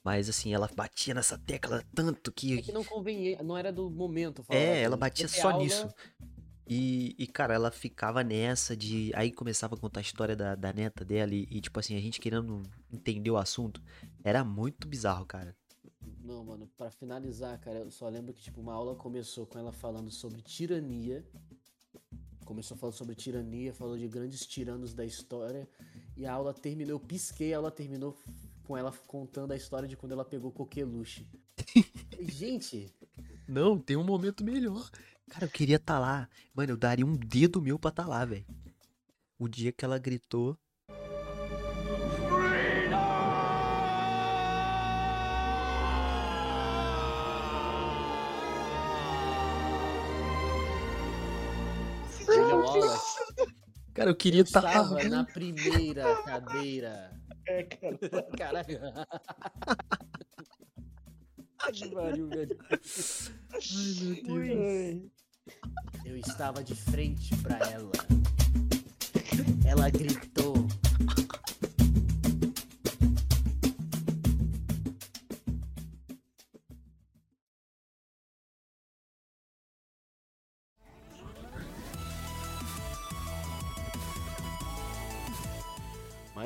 [0.02, 2.58] Mas assim, ela batia nessa tecla tanto que.
[2.58, 4.42] É que não convenia, não era do momento.
[4.42, 4.84] falar É, daquilo.
[4.86, 5.88] ela batia só aula- nisso.
[6.66, 9.10] E, e, cara, ela ficava nessa de.
[9.14, 12.00] Aí começava a contar a história da, da neta dela e, e, tipo assim, a
[12.00, 13.82] gente querendo entender o assunto.
[14.22, 15.56] Era muito bizarro, cara.
[16.22, 19.72] Não, mano, pra finalizar, cara, eu só lembro que, tipo, uma aula começou com ela
[19.72, 21.24] falando sobre tirania.
[22.50, 25.68] Começou falando sobre tirania, falou de grandes tiranos da história.
[26.16, 28.18] E a aula terminou, eu pisquei, a aula terminou
[28.64, 31.28] com ela contando a história de quando ela pegou coqueluche.
[32.18, 32.92] Gente,
[33.46, 34.90] Não, tem um momento melhor.
[35.28, 36.28] Cara, eu queria estar lá.
[36.52, 38.44] Mano, eu daria um dedo meu pra estar lá, velho.
[39.38, 40.58] O dia que ela gritou.
[54.00, 55.10] Cara, eu queria eu estar velho.
[55.10, 57.12] na primeira cadeira.
[57.46, 57.98] É, cara.
[58.38, 58.80] Caralho.
[61.70, 62.58] Que pariu, velho.
[63.52, 63.60] Ai,
[64.00, 65.10] meu Deus.
[66.06, 67.92] Eu estava de frente pra ela.
[69.66, 70.54] Ela gritou.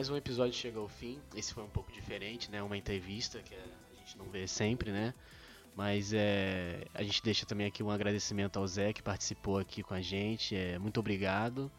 [0.04, 1.18] Mais um episódio chega ao fim.
[1.34, 2.62] Esse foi um pouco diferente, né?
[2.62, 5.14] Uma entrevista que a gente não vê sempre, né?
[5.74, 9.94] Mas é, a gente deixa também aqui um agradecimento ao Zé que participou aqui com
[9.94, 10.54] a gente.
[10.54, 11.72] É, muito obrigado.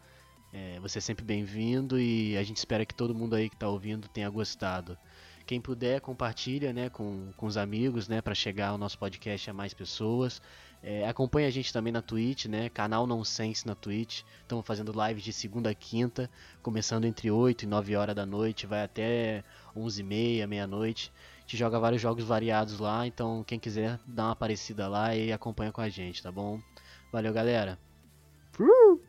[0.52, 3.68] É, você é sempre bem-vindo e a gente espera que todo mundo aí que está
[3.68, 4.98] ouvindo tenha gostado.
[5.46, 9.54] Quem puder, compartilha né, com, com os amigos, né, para chegar o nosso podcast a
[9.54, 10.42] mais pessoas.
[10.82, 14.22] É, acompanha a gente também na Twitch, né, canal Nonsense na Twitch.
[14.42, 16.28] Estamos fazendo lives de segunda a quinta,
[16.62, 19.44] começando entre 8 e 9 horas da noite, vai até
[19.76, 21.12] 11 e meia, meia-noite.
[21.38, 25.32] A gente joga vários jogos variados lá, então quem quiser dá uma aparecida lá e
[25.32, 26.60] acompanha com a gente, tá bom?
[27.12, 27.78] Valeu, galera!
[28.58, 29.05] Mas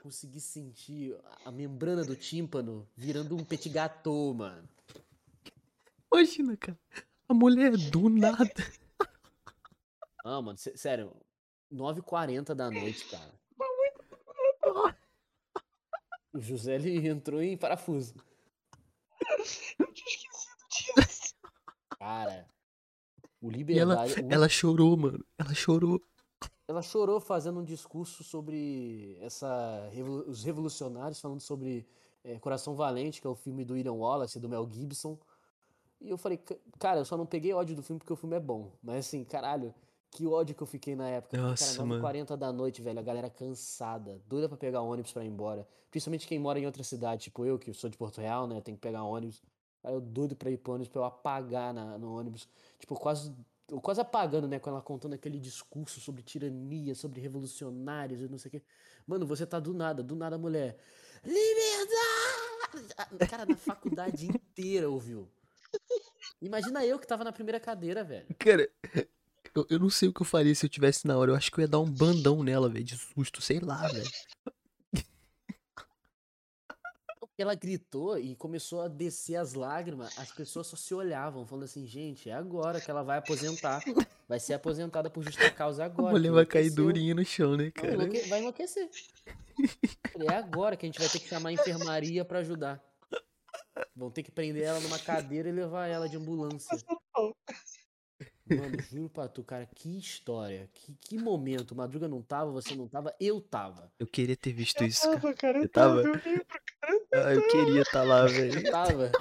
[0.00, 4.68] consegui sentir a- membrana do tímpano virando um petit gâteau, mano.
[6.12, 6.78] Imagina, cara.
[7.28, 8.50] A mulher do nada.
[10.24, 11.14] Ah, mano, sé- sério.
[11.72, 13.32] 9h40 da noite, cara.
[16.32, 18.14] O José ele entrou em parafuso.
[21.98, 22.46] Cara,
[23.40, 24.14] o E ela, Liberdade.
[24.22, 25.24] o- ela chorou, mano.
[25.38, 26.00] Ela chorou.
[26.70, 29.90] Ela chorou fazendo um discurso sobre essa
[30.28, 31.84] os revolucionários, falando sobre
[32.22, 35.18] eh, Coração Valente, que é o filme do William Wallace, do Mel Gibson.
[36.00, 38.36] E eu falei, "Ca- cara, eu só não peguei ódio do filme porque o filme
[38.36, 38.70] é bom.
[38.80, 39.74] Mas assim, caralho,
[40.12, 41.36] que ódio que eu fiquei na época.
[41.36, 42.00] Nossa, cara, mano.
[42.02, 45.66] 9h40 da noite, velho, a galera cansada, doida pra pegar ônibus pra ir embora.
[45.90, 48.76] Principalmente quem mora em outra cidade, tipo eu, que sou de Porto Real, né, tem
[48.76, 49.42] que pegar ônibus.
[49.82, 52.48] Cara, eu doido pra ir pro ônibus, pra eu apagar na- no ônibus.
[52.78, 53.34] Tipo, quase,
[53.70, 58.38] eu quase apagando, né, com ela contando aquele discurso sobre tirania, sobre revolucionários e não
[58.38, 58.62] sei o quê.
[59.06, 60.76] Mano, você tá do nada, do nada, mulher.
[61.24, 62.94] Liberdade!
[62.96, 65.28] Ah, Cara, na faculdade inteira ouviu.
[66.40, 68.26] Imagina eu que tava na primeira cadeira, velho.
[68.38, 68.68] Cara,
[69.54, 71.32] eu, eu não sei o que eu faria se eu tivesse na hora.
[71.32, 74.08] Eu acho que eu ia dar um bandão nela, velho, de susto, sei lá, velho.
[77.40, 81.86] Ela gritou e começou a descer as lágrimas, as pessoas só se olhavam, falando assim,
[81.86, 83.82] gente, é agora que ela vai aposentar.
[84.28, 86.12] Vai ser aposentada por justa causa A agora.
[86.12, 87.94] mulher que vai cair durinha no chão, né, Não, cara?
[87.94, 88.88] enlouque- vai enlouquecer.
[90.18, 92.80] É agora que a gente vai ter que chamar a enfermaria pra ajudar.
[93.96, 96.76] Vão ter que prender ela numa cadeira e levar ela de ambulância.
[98.48, 100.68] Mano, juro pra tu, cara, que história.
[100.74, 101.74] Que, que momento.
[101.74, 103.90] Madruga não tava, você não tava, eu tava.
[103.98, 105.14] Eu queria ter visto isso, cara.
[105.20, 106.60] Tava, cara, eu Eu tava- tava, eu lembro, cara.
[107.12, 108.70] Ah, eu queria estar lá, Eu velho.
[108.70, 109.12] tava.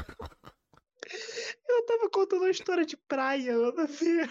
[1.68, 4.30] Eu tava contando uma história de praia, nada a ver.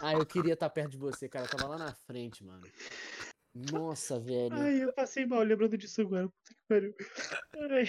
[0.00, 1.46] Ah, eu queria estar perto de você, cara.
[1.46, 2.62] Eu tava lá na frente, mano.
[3.54, 4.52] Nossa, velho.
[4.54, 6.28] Ai, eu passei mal lembrando disso agora.
[6.28, 6.94] Puta que pariu.
[7.70, 7.84] Ai.